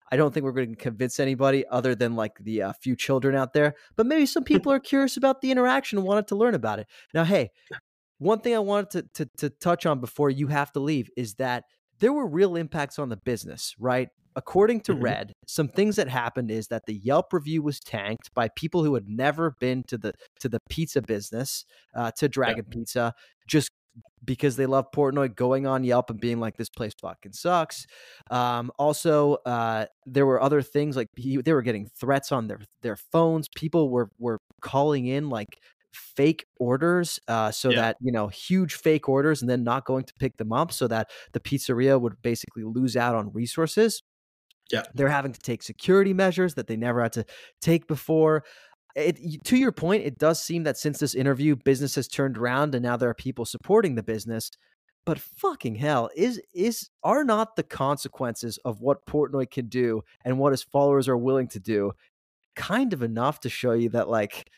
I 0.10 0.16
don't 0.16 0.34
think 0.34 0.44
we're 0.44 0.54
going 0.54 0.70
to 0.70 0.76
convince 0.76 1.20
anybody 1.20 1.66
other 1.68 1.94
than 1.94 2.16
like 2.16 2.38
the 2.40 2.62
uh, 2.62 2.74
few 2.80 2.96
children 2.96 3.36
out 3.36 3.52
there. 3.52 3.76
But 3.98 4.06
maybe 4.06 4.26
some 4.26 4.44
people 4.54 4.72
are 4.72 4.80
curious 4.80 5.18
about 5.18 5.42
the 5.42 5.52
interaction 5.52 5.98
and 5.98 6.08
wanted 6.08 6.28
to 6.28 6.38
learn 6.38 6.56
about 6.56 6.80
it. 6.80 6.88
Now, 7.14 7.26
hey, 7.26 7.52
one 8.18 8.40
thing 8.40 8.56
I 8.56 8.60
wanted 8.60 9.12
to, 9.14 9.26
to, 9.26 9.32
to 9.40 9.50
touch 9.50 9.86
on 9.86 10.00
before 10.00 10.30
you 10.30 10.48
have 10.48 10.72
to 10.74 10.80
leave 10.80 11.10
is 11.18 11.34
that 11.36 11.66
there 12.00 12.14
were 12.14 12.26
real 12.26 12.56
impacts 12.56 13.00
on 13.00 13.10
the 13.10 13.18
business, 13.18 13.76
right? 13.80 14.08
According 14.38 14.82
to 14.84 14.94
Mhm. 14.94 14.96
Redd, 14.96 15.34
some 15.48 15.68
things 15.70 15.98
that 15.98 16.10
happened 16.10 16.52
is 16.52 16.70
that 16.70 16.86
the 16.88 16.96
Yelp 16.96 17.34
review 17.34 17.64
was 17.64 17.82
tanked 17.82 18.34
by 18.36 18.50
people 18.50 18.84
who 18.86 18.96
had 18.96 19.10
never 19.10 19.52
been 19.60 19.84
to 19.90 19.98
the 19.98 20.14
to 20.42 20.50
the 20.50 20.60
pizza 20.70 21.02
business, 21.04 21.66
uh, 21.96 22.12
to 22.18 22.30
Dragon 22.30 22.66
Pizza, 22.72 23.14
just 23.48 23.72
because 24.26 24.56
they 24.58 24.66
love 24.68 24.86
Portnoy 24.94 25.36
going 25.36 25.68
on 25.68 25.84
Yelp 25.84 26.10
and 26.10 26.20
being 26.20 26.40
like, 26.40 26.58
"This 26.58 26.70
place 26.70 26.94
fucking 27.02 27.34
sucks." 27.34 27.86
Um, 28.32 28.72
also, 28.80 29.36
uh, 29.46 29.88
there 30.06 30.26
were 30.26 30.42
other 30.42 30.62
things 30.62 30.96
like 30.98 31.08
he, 31.18 31.38
they 31.38 31.54
were 31.54 31.62
getting 31.64 31.88
threats 31.88 32.32
on 32.32 32.48
their 32.48 32.60
their 32.82 32.98
phones. 32.98 33.48
People 33.56 33.90
were 33.90 34.10
were 34.20 34.40
calling 34.62 35.08
in 35.08 35.30
like 35.30 35.60
fake 35.94 36.46
orders, 36.60 37.20
uh, 37.28 37.52
so 37.52 37.72
Yeah. 37.72 37.76
that 37.76 37.98
you 38.02 38.12
know 38.12 38.28
huge 38.30 38.76
fake 38.76 39.10
orders, 39.10 39.42
and 39.42 39.50
then 39.50 39.64
not 39.64 39.86
going 39.86 40.04
to 40.06 40.14
pick 40.20 40.38
them 40.38 40.54
up, 40.54 40.72
so 40.72 40.88
that 40.88 41.10
the 41.34 41.40
pizzeria 41.40 42.00
would 42.02 42.22
basically 42.22 42.64
lose 42.64 42.96
out 42.98 43.16
on 43.16 43.32
resources. 43.34 44.02
Yeah. 44.72 44.84
they're 44.94 45.08
having 45.08 45.34
to 45.34 45.40
take 45.40 45.64
security 45.64 46.14
measures 46.14 46.56
that 46.56 46.68
they 46.68 46.76
never 46.76 47.02
had 47.02 47.14
to 47.14 47.26
take 47.62 47.88
before. 47.88 48.44
It, 48.96 49.44
to 49.46 49.58
your 49.58 49.72
point, 49.72 50.06
it 50.06 50.18
does 50.18 50.42
seem 50.44 50.64
that 50.64 50.78
since 50.78 51.00
this 51.00 51.14
interview, 51.14 51.56
business 51.56 51.96
has 51.96 52.08
turned 52.08 52.38
around, 52.38 52.74
and 52.74 52.84
now 52.84 52.98
there 52.98 53.10
are 53.10 53.14
people 53.14 53.46
supporting 53.46 53.96
the 53.96 54.04
business. 54.04 54.50
But 55.06 55.20
fucking 55.20 55.76
hell, 55.76 56.10
is 56.16 56.42
is 56.54 56.90
are 57.04 57.24
not 57.24 57.56
the 57.56 57.64
consequences 57.64 58.60
of 58.66 58.82
what 58.82 59.06
Portnoy 59.06 59.50
can 59.50 59.68
do 59.68 60.02
and 60.26 60.38
what 60.38 60.52
his 60.52 60.64
followers 60.64 61.08
are 61.08 61.18
willing 61.18 61.48
to 61.50 61.60
do 61.60 61.94
kind 62.58 62.92
of 62.92 63.04
enough 63.04 63.40
to 63.40 63.50
show 63.50 63.72
you 63.72 63.88
that 63.90 64.10
like 64.10 64.50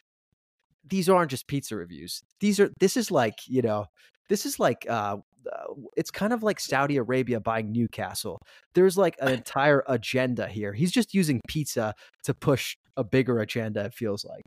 these 0.87 1.09
aren't 1.09 1.29
just 1.29 1.47
pizza 1.47 1.75
reviews. 1.75 2.23
These 2.39 2.59
are 2.59 2.71
this 2.79 2.97
is 2.97 3.11
like, 3.11 3.35
you 3.45 3.61
know, 3.61 3.85
this 4.29 4.45
is 4.45 4.59
like 4.59 4.87
uh 4.89 5.17
uh, 5.51 5.73
it's 5.95 6.11
kind 6.11 6.33
of 6.33 6.43
like 6.43 6.59
Saudi 6.59 6.97
Arabia 6.97 7.39
buying 7.39 7.71
Newcastle. 7.71 8.41
There's 8.73 8.97
like 8.97 9.15
an 9.19 9.27
entire 9.33 9.83
agenda 9.87 10.47
here. 10.47 10.73
He's 10.73 10.91
just 10.91 11.13
using 11.13 11.41
pizza 11.47 11.93
to 12.23 12.33
push 12.33 12.75
a 12.97 13.03
bigger 13.03 13.39
agenda. 13.39 13.85
It 13.85 13.93
feels 13.93 14.25
like 14.25 14.43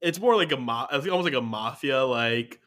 it's 0.00 0.20
more 0.20 0.36
like 0.36 0.52
a 0.52 0.56
ma- 0.56 0.86
almost 0.90 1.24
like 1.24 1.34
a 1.34 1.40
mafia 1.40 2.04
like 2.04 2.60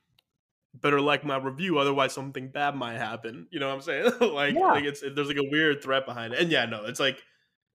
better 0.73 1.01
like 1.01 1.25
my 1.25 1.37
review 1.37 1.77
otherwise 1.77 2.13
something 2.13 2.49
bad 2.49 2.75
might 2.75 2.97
happen 2.97 3.47
you 3.51 3.59
know 3.59 3.67
what 3.67 3.75
i'm 3.75 3.81
saying 3.81 4.11
like, 4.33 4.53
yeah. 4.53 4.71
like 4.71 4.83
it's 4.83 5.01
there's 5.01 5.27
like 5.27 5.37
a 5.37 5.49
weird 5.49 5.81
threat 5.81 6.05
behind 6.05 6.33
it 6.33 6.39
and 6.39 6.51
yeah 6.51 6.65
no 6.65 6.85
it's 6.85 6.99
like 6.99 7.17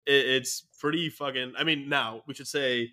it, 0.07 0.27
it's 0.27 0.67
pretty 0.79 1.09
fucking 1.09 1.53
i 1.59 1.65
mean 1.65 1.89
now 1.89 2.23
we 2.27 2.35
should 2.35 2.47
say 2.47 2.91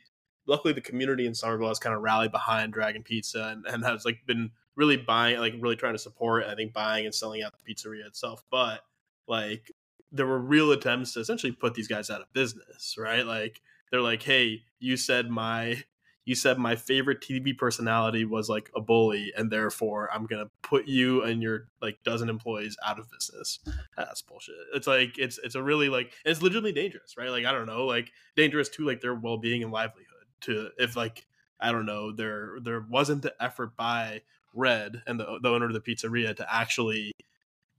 luckily 0.47 0.73
the 0.73 0.81
community 0.81 1.25
in 1.25 1.35
somerville 1.35 1.67
has 1.67 1.79
kind 1.79 1.95
of 1.95 2.01
rallied 2.01 2.31
behind 2.31 2.71
dragon 2.71 3.03
pizza 3.03 3.49
and, 3.51 3.65
and 3.65 3.83
has 3.83 4.05
like 4.05 4.19
been 4.25 4.51
really 4.79 4.97
buying 4.97 5.37
like 5.39 5.53
really 5.59 5.75
trying 5.75 5.93
to 5.93 5.99
support 5.99 6.45
i 6.45 6.55
think 6.55 6.71
buying 6.71 7.05
and 7.05 7.13
selling 7.13 7.43
out 7.43 7.53
the 7.53 7.73
pizzeria 7.73 8.07
itself 8.07 8.43
but 8.49 8.81
like 9.27 9.71
there 10.11 10.25
were 10.25 10.39
real 10.39 10.71
attempts 10.71 11.13
to 11.13 11.19
essentially 11.19 11.51
put 11.51 11.73
these 11.73 11.87
guys 11.87 12.09
out 12.09 12.21
of 12.21 12.31
business 12.33 12.95
right 12.97 13.25
like 13.25 13.61
they're 13.91 14.01
like 14.01 14.23
hey 14.23 14.63
you 14.79 14.95
said 14.95 15.29
my 15.29 15.83
you 16.29 16.35
said 16.35 16.59
my 16.59 16.75
favorite 16.75 17.21
TV 17.21 17.57
personality 17.57 18.23
was 18.23 18.49
like 18.49 18.69
a 18.75 18.79
bully, 18.79 19.33
and 19.35 19.49
therefore 19.49 20.11
I'm 20.13 20.27
gonna 20.27 20.51
put 20.61 20.87
you 20.87 21.23
and 21.23 21.41
your 21.41 21.69
like 21.81 21.97
dozen 22.03 22.29
employees 22.29 22.77
out 22.85 22.99
of 22.99 23.09
business. 23.09 23.57
That's 23.97 24.21
bullshit. 24.21 24.53
It's 24.75 24.85
like 24.85 25.17
it's 25.17 25.39
it's 25.39 25.55
a 25.55 25.63
really 25.63 25.89
like 25.89 26.13
it's 26.23 26.43
legitimately 26.43 26.73
dangerous, 26.73 27.15
right? 27.17 27.31
Like 27.31 27.45
I 27.45 27.51
don't 27.51 27.65
know, 27.65 27.87
like 27.87 28.11
dangerous 28.35 28.69
to 28.69 28.85
like 28.85 29.01
their 29.01 29.15
well 29.15 29.37
being 29.39 29.63
and 29.63 29.71
livelihood. 29.71 30.05
To 30.41 30.69
if 30.77 30.95
like 30.95 31.25
I 31.59 31.71
don't 31.71 31.87
know, 31.87 32.11
there 32.11 32.57
there 32.61 32.85
wasn't 32.87 33.23
the 33.23 33.33
effort 33.41 33.75
by 33.75 34.21
Redd 34.53 35.03
and 35.07 35.19
the 35.19 35.39
the 35.41 35.49
owner 35.49 35.65
of 35.65 35.73
the 35.73 35.81
pizzeria 35.81 36.35
to 36.35 36.53
actually 36.53 37.11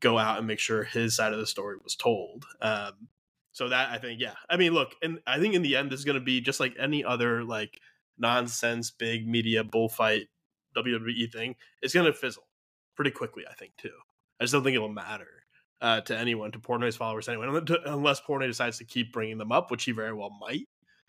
go 0.00 0.18
out 0.18 0.38
and 0.38 0.46
make 0.46 0.58
sure 0.58 0.82
his 0.82 1.14
side 1.16 1.32
of 1.32 1.38
the 1.38 1.46
story 1.46 1.76
was 1.82 1.94
told. 1.94 2.46
Um, 2.60 3.08
so 3.52 3.68
that 3.68 3.90
I 3.90 3.98
think, 3.98 4.20
yeah. 4.20 4.34
I 4.48 4.56
mean, 4.56 4.72
look, 4.72 4.94
and 5.02 5.18
I 5.26 5.38
think 5.38 5.54
in 5.54 5.62
the 5.62 5.76
end, 5.76 5.90
this 5.90 5.98
is 5.98 6.04
going 6.04 6.18
to 6.18 6.24
be 6.24 6.40
just 6.40 6.60
like 6.60 6.74
any 6.78 7.04
other 7.04 7.44
like 7.44 7.80
nonsense 8.18 8.90
big 8.90 9.26
media 9.26 9.64
bullfight 9.64 10.28
WWE 10.76 11.32
thing, 11.32 11.56
it's 11.82 11.94
going 11.94 12.06
to 12.06 12.12
fizzle 12.12 12.46
pretty 12.94 13.10
quickly, 13.10 13.44
I 13.50 13.54
think, 13.54 13.72
too. 13.76 13.90
I 14.38 14.44
just 14.44 14.52
don't 14.52 14.62
think 14.62 14.76
it'll 14.76 14.88
matter 14.88 15.44
uh, 15.80 16.00
to 16.02 16.16
anyone, 16.16 16.52
to 16.52 16.58
Portnoy's 16.58 16.96
followers, 16.96 17.28
anyone, 17.28 17.66
unless 17.86 18.20
Portnoy 18.20 18.46
decides 18.46 18.78
to 18.78 18.84
keep 18.84 19.12
bringing 19.12 19.38
them 19.38 19.52
up, 19.52 19.70
which 19.70 19.84
he 19.84 19.92
very 19.92 20.12
well 20.12 20.30
might. 20.40 20.68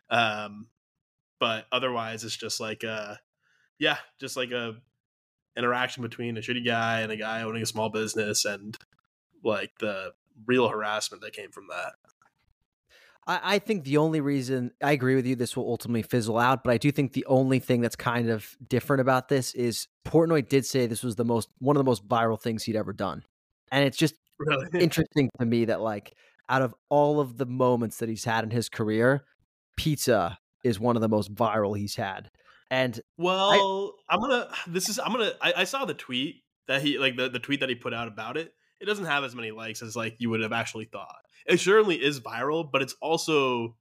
Um, 0.09 0.67
but 1.39 1.65
otherwise, 1.71 2.23
it's 2.23 2.37
just 2.37 2.59
like, 2.59 2.83
uh, 2.83 3.15
yeah, 3.79 3.97
just 4.19 4.37
like 4.37 4.51
a 4.51 4.75
interaction 5.57 6.03
between 6.03 6.37
a 6.37 6.41
shitty 6.41 6.65
guy 6.65 7.01
and 7.01 7.11
a 7.11 7.17
guy 7.17 7.43
owning 7.43 7.63
a 7.63 7.65
small 7.65 7.89
business, 7.89 8.45
and 8.45 8.77
like 9.43 9.71
the 9.79 10.13
real 10.45 10.67
harassment 10.67 11.21
that 11.23 11.33
came 11.33 11.51
from 11.51 11.67
that. 11.69 11.93
I, 13.27 13.55
I 13.55 13.59
think 13.59 13.83
the 13.83 13.97
only 13.97 14.21
reason 14.21 14.71
I 14.81 14.91
agree 14.91 15.15
with 15.15 15.25
you, 15.25 15.35
this 15.35 15.55
will 15.55 15.67
ultimately 15.67 16.01
fizzle 16.01 16.37
out, 16.37 16.63
but 16.63 16.71
I 16.71 16.77
do 16.77 16.91
think 16.91 17.13
the 17.13 17.25
only 17.25 17.59
thing 17.59 17.81
that's 17.81 17.95
kind 17.95 18.29
of 18.29 18.55
different 18.67 19.01
about 19.01 19.29
this 19.29 19.53
is 19.53 19.87
Portnoy 20.05 20.47
did 20.47 20.65
say 20.65 20.87
this 20.87 21.03
was 21.03 21.15
the 21.15 21.25
most 21.25 21.49
one 21.59 21.75
of 21.75 21.79
the 21.79 21.89
most 21.89 22.07
viral 22.07 22.41
things 22.41 22.63
he'd 22.63 22.75
ever 22.75 22.93
done. 22.93 23.23
And 23.71 23.85
it's 23.85 23.97
just 23.97 24.15
really? 24.39 24.67
interesting 24.73 25.29
to 25.39 25.45
me 25.45 25.65
that 25.65 25.81
like 25.81 26.13
out 26.49 26.61
of 26.61 26.75
all 26.89 27.19
of 27.19 27.37
the 27.37 27.45
moments 27.45 27.97
that 27.97 28.09
he's 28.09 28.25
had 28.25 28.43
in 28.43 28.51
his 28.51 28.69
career, 28.69 29.23
pizza 29.77 30.37
is 30.63 30.79
one 30.79 30.95
of 30.95 31.01
the 31.01 31.09
most 31.09 31.33
viral 31.33 31.77
he's 31.77 31.95
had. 31.95 32.29
And 32.71 32.99
well, 33.17 33.93
I, 34.09 34.15
am 34.15 34.21
gonna 34.21 34.49
this 34.67 34.89
is 34.89 34.97
I'm 34.97 35.11
gonna 35.11 35.33
I, 35.39 35.53
I 35.57 35.63
saw 35.65 35.85
the 35.85 35.93
tweet 35.93 36.43
that 36.67 36.81
he 36.81 36.97
like 36.97 37.17
the, 37.17 37.29
the 37.29 37.39
tweet 37.39 37.59
that 37.59 37.69
he 37.69 37.75
put 37.75 37.93
out 37.93 38.07
about 38.07 38.37
it. 38.37 38.53
It 38.79 38.85
doesn't 38.85 39.05
have 39.05 39.23
as 39.23 39.35
many 39.35 39.51
likes 39.51 39.83
as 39.83 39.95
like 39.95 40.15
you 40.17 40.31
would 40.31 40.41
have 40.41 40.53
actually 40.53 40.85
thought 40.85 41.21
it 41.45 41.59
certainly 41.59 42.01
is 42.01 42.19
viral, 42.19 42.69
but 42.69 42.81
it's 42.81 42.95
also 43.01 43.75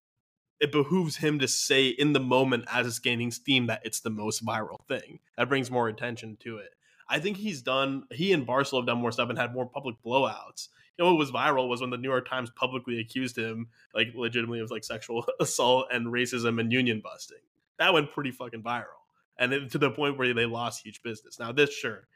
it 0.60 0.72
behooves 0.72 1.16
him 1.16 1.38
to 1.38 1.48
say 1.48 1.88
in 1.88 2.12
the 2.12 2.20
moment 2.20 2.66
as 2.70 2.86
it's 2.86 2.98
gaining 2.98 3.30
steam 3.30 3.66
that 3.66 3.80
it's 3.84 4.00
the 4.00 4.10
most 4.10 4.44
viral 4.44 4.84
thing. 4.88 5.20
That 5.38 5.48
brings 5.48 5.70
more 5.70 5.88
attention 5.88 6.36
to 6.40 6.58
it. 6.58 6.70
I 7.08 7.18
think 7.18 7.38
he's 7.38 7.62
done. 7.62 8.04
He 8.12 8.32
and 8.32 8.46
Barstool 8.46 8.78
have 8.78 8.86
done 8.86 8.98
more 8.98 9.10
stuff 9.10 9.30
and 9.30 9.38
had 9.38 9.54
more 9.54 9.66
public 9.66 9.96
blowouts. 10.04 10.68
You 10.96 11.04
know 11.04 11.12
what 11.12 11.18
was 11.18 11.32
viral 11.32 11.68
was 11.68 11.80
when 11.80 11.90
the 11.90 11.96
New 11.96 12.10
York 12.10 12.28
Times 12.28 12.50
publicly 12.50 13.00
accused 13.00 13.36
him, 13.36 13.68
like 13.94 14.08
legitimately, 14.14 14.60
of 14.60 14.70
like 14.70 14.84
sexual 14.84 15.26
assault 15.40 15.86
and 15.90 16.08
racism 16.08 16.60
and 16.60 16.70
union 16.70 17.00
busting. 17.02 17.38
That 17.80 17.92
went 17.92 18.12
pretty 18.12 18.30
fucking 18.30 18.62
viral, 18.62 19.02
and 19.38 19.52
it, 19.52 19.72
to 19.72 19.78
the 19.78 19.90
point 19.90 20.18
where 20.18 20.32
they 20.32 20.46
lost 20.46 20.84
huge 20.84 21.02
business. 21.02 21.40
Now 21.40 21.50
this, 21.50 21.72
sure, 21.74 22.06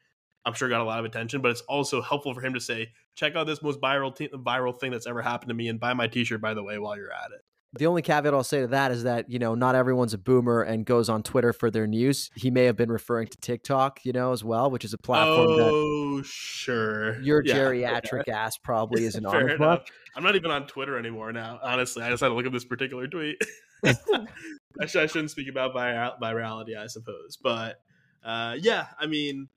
I'm 0.45 0.53
sure 0.53 0.69
got 0.69 0.83
a 0.83 0.85
lot 0.85 0.99
of 0.99 1.07
attention, 1.07 1.41
but 1.41 1.51
it's 1.51 1.63
also 1.63 2.03
helpful 2.03 2.35
for 2.35 2.43
him 2.43 2.55
to 2.55 2.61
say, 2.61 2.93
check 3.15 3.35
out 3.35 3.47
this 3.47 3.63
most 3.63 3.81
viral 3.81 4.15
t- 4.15 4.29
viral 4.29 4.79
thing 4.79 4.93
that's 4.93 5.07
ever 5.07 5.23
happened 5.23 5.49
to 5.49 5.55
me 5.55 5.69
and 5.69 5.81
buy 5.81 5.95
my 5.95 6.07
t-shirt 6.07 6.41
by 6.41 6.55
the 6.55 6.63
way 6.63 6.79
while 6.79 6.97
you're 6.97 7.13
at 7.13 7.33
it. 7.33 7.41
The 7.79 7.87
only 7.87 8.03
caveat 8.03 8.33
I'll 8.35 8.45
say 8.45 8.61
to 8.61 8.67
that 8.69 8.91
is 8.93 9.03
that, 9.03 9.31
you 9.31 9.39
know, 9.39 9.55
not 9.55 9.75
everyone's 9.75 10.15
a 10.15 10.19
boomer 10.19 10.63
and 10.63 10.85
goes 10.85 11.09
on 11.09 11.23
Twitter 11.23 11.53
for 11.53 11.71
their 11.71 11.87
news. 11.87 12.31
He 12.35 12.51
may 12.51 12.65
have 12.65 12.77
been 12.77 12.91
referring 12.91 13.29
to 13.29 13.39
TikTok, 13.39 14.05
you 14.05 14.13
know, 14.13 14.33
as 14.33 14.45
well, 14.45 14.71
which 14.71 14.85
is 14.85 14.93
a 14.93 14.99
platform 14.99 15.49
oh, 15.49 15.57
that 15.57 15.71
Oh, 15.73 16.23
sure. 16.23 17.21
Your 17.23 17.43
yeah, 17.45 17.55
geriatric 17.55 18.29
ass 18.29 18.57
probably 18.57 19.05
isn't 19.05 19.27
on 19.27 19.51
as 19.51 19.59
much. 19.59 19.91
I'm 20.17 20.23
not 20.23 20.37
even 20.37 20.51
on 20.51 20.67
Twitter 20.67 20.97
anymore 20.99 21.33
now. 21.33 21.59
Honestly, 21.63 22.03
I 22.03 22.11
just 22.11 22.23
had 22.23 22.29
to 22.29 22.35
look 22.35 22.47
at 22.47 22.53
this 22.53 22.65
particular 22.65 23.09
tweet. 23.09 23.37
I, 23.85 24.87
shouldn't 24.87 25.31
speak 25.31 25.49
about 25.49 25.75
virality, 25.75 26.77
I 26.77 26.87
suppose. 26.87 27.37
But 27.43 27.81
uh, 28.25 28.57
yeah, 28.59 28.87
I 28.99 29.07
mean, 29.07 29.49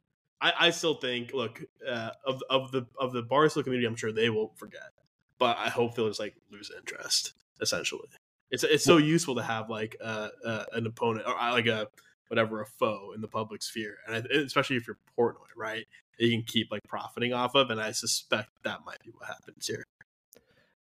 I, 0.41 0.53
I 0.59 0.69
still 0.71 0.95
think, 0.95 1.33
look, 1.33 1.61
uh, 1.87 2.11
of 2.25 2.43
of 2.49 2.71
the 2.71 2.87
of 2.99 3.13
the 3.13 3.23
Barstool 3.23 3.63
community, 3.63 3.87
I'm 3.87 3.95
sure 3.95 4.11
they 4.11 4.29
won't 4.29 4.57
forget, 4.57 4.91
but 5.39 5.57
I 5.57 5.69
hope 5.69 5.95
they'll 5.95 6.07
just 6.07 6.19
like 6.19 6.35
lose 6.51 6.71
interest. 6.75 7.33
Essentially, 7.61 8.07
it's 8.51 8.63
it's 8.63 8.83
so 8.83 8.97
useful 8.97 9.35
to 9.35 9.43
have 9.43 9.69
like 9.69 9.95
uh, 10.01 10.29
uh, 10.45 10.65
an 10.73 10.85
opponent 10.85 11.25
or 11.27 11.39
uh, 11.39 11.51
like 11.51 11.67
a 11.67 11.87
whatever 12.27 12.61
a 12.61 12.65
foe 12.65 13.13
in 13.15 13.21
the 13.21 13.27
public 13.27 13.63
sphere, 13.63 13.97
and 14.05 14.15
I, 14.15 14.35
especially 14.35 14.75
if 14.75 14.87
you're 14.87 14.97
Portnoy, 15.17 15.47
right? 15.55 15.85
you 16.17 16.31
can 16.31 16.43
keep 16.43 16.71
like 16.71 16.83
profiting 16.87 17.33
off 17.33 17.55
of, 17.55 17.69
and 17.69 17.79
I 17.79 17.91
suspect 17.91 18.49
that 18.63 18.85
might 18.85 19.03
be 19.03 19.11
what 19.11 19.27
happens 19.27 19.67
here. 19.67 19.85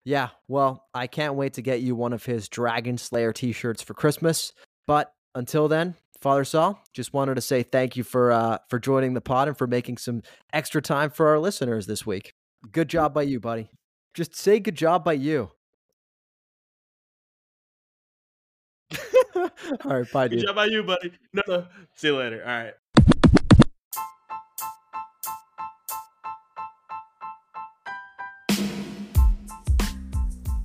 Yeah, 0.03 0.29
well, 0.47 0.85
I 0.93 1.07
can't 1.07 1.35
wait 1.35 1.53
to 1.53 1.61
get 1.61 1.81
you 1.81 1.95
one 1.95 2.13
of 2.13 2.25
his 2.25 2.47
Dragon 2.47 2.97
Slayer 2.97 3.33
t-shirts 3.33 3.81
for 3.81 3.95
Christmas. 3.95 4.53
But 4.85 5.11
until 5.33 5.67
then, 5.67 5.95
Father 6.21 6.45
Sal, 6.45 6.79
just 6.93 7.13
wanted 7.13 7.35
to 7.35 7.41
say 7.41 7.63
thank 7.63 7.97
you 7.97 8.03
for 8.03 8.31
uh, 8.31 8.59
for 8.69 8.79
joining 8.79 9.13
the 9.13 9.21
pod 9.21 9.47
and 9.47 9.57
for 9.57 9.67
making 9.67 9.97
some 9.97 10.21
extra 10.53 10.81
time 10.81 11.09
for 11.09 11.27
our 11.27 11.39
listeners 11.39 11.87
this 11.87 12.05
week. 12.05 12.33
Good 12.71 12.89
job 12.89 13.13
by 13.13 13.23
you, 13.23 13.39
buddy. 13.39 13.69
Just 14.13 14.35
say 14.35 14.59
good 14.59 14.75
job 14.75 15.03
by 15.03 15.13
you. 15.13 15.51
All 19.85 19.99
right, 19.99 20.11
bye, 20.11 20.27
dude. 20.27 20.39
Good 20.39 20.47
job 20.47 20.55
by 20.55 20.65
you, 20.65 20.83
buddy. 20.83 21.11
No, 21.33 21.41
no. 21.47 21.65
See 21.95 22.07
you 22.07 22.17
later. 22.17 22.41
All 22.41 22.47
right. 22.47 22.73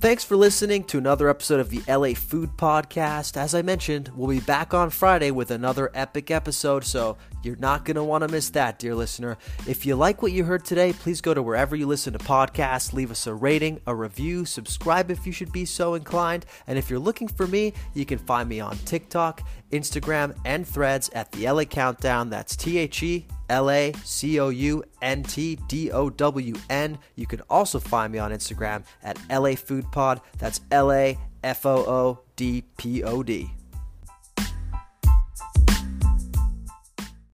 Thanks 0.01 0.23
for 0.23 0.35
listening 0.35 0.83
to 0.85 0.97
another 0.97 1.29
episode 1.29 1.59
of 1.59 1.69
the 1.69 1.83
LA 1.87 2.15
Food 2.15 2.57
Podcast. 2.57 3.37
As 3.37 3.53
I 3.53 3.61
mentioned, 3.61 4.09
we'll 4.15 4.29
be 4.29 4.39
back 4.39 4.73
on 4.73 4.89
Friday 4.89 5.29
with 5.29 5.51
another 5.51 5.91
epic 5.93 6.31
episode, 6.31 6.83
so 6.83 7.17
you're 7.43 7.55
not 7.57 7.85
going 7.85 7.95
to 7.95 8.03
want 8.03 8.23
to 8.23 8.27
miss 8.27 8.49
that, 8.51 8.79
dear 8.79 8.95
listener. 8.95 9.37
If 9.67 9.85
you 9.85 9.95
like 9.95 10.21
what 10.21 10.31
you 10.31 10.43
heard 10.43 10.65
today, 10.65 10.93
please 10.93 11.21
go 11.21 11.33
to 11.33 11.41
wherever 11.41 11.75
you 11.75 11.87
listen 11.87 12.13
to 12.13 12.19
podcasts, 12.19 12.93
leave 12.93 13.11
us 13.11 13.27
a 13.27 13.33
rating, 13.33 13.79
a 13.87 13.95
review, 13.95 14.45
subscribe 14.45 15.11
if 15.11 15.25
you 15.25 15.31
should 15.31 15.51
be 15.51 15.65
so 15.65 15.93
inclined. 15.95 16.45
And 16.67 16.77
if 16.77 16.89
you're 16.89 16.99
looking 16.99 17.27
for 17.27 17.47
me, 17.47 17.73
you 17.93 18.05
can 18.05 18.17
find 18.17 18.47
me 18.47 18.59
on 18.59 18.77
TikTok, 18.79 19.41
Instagram, 19.71 20.35
and 20.45 20.67
threads 20.67 21.09
at 21.09 21.31
the 21.31 21.49
LA 21.49 21.65
Countdown. 21.65 22.29
That's 22.29 22.55
T 22.55 22.77
H 22.77 23.03
E 23.03 23.25
L 23.49 23.69
A 23.69 23.93
C 24.03 24.39
O 24.39 24.49
U 24.49 24.83
N 25.01 25.23
T 25.23 25.57
D 25.67 25.91
O 25.91 26.09
W 26.09 26.55
N. 26.69 26.97
You 27.15 27.27
can 27.27 27.41
also 27.49 27.79
find 27.79 28.11
me 28.13 28.19
on 28.19 28.31
Instagram 28.31 28.83
at 29.03 29.19
LA 29.29 29.55
Food 29.55 29.91
Pod. 29.91 30.21
That's 30.37 30.61
L 30.71 30.91
A 30.91 31.17
F 31.43 31.65
O 31.65 31.77
O 31.77 32.19
D 32.35 32.63
P 32.77 33.03
O 33.03 33.23
D. 33.23 33.51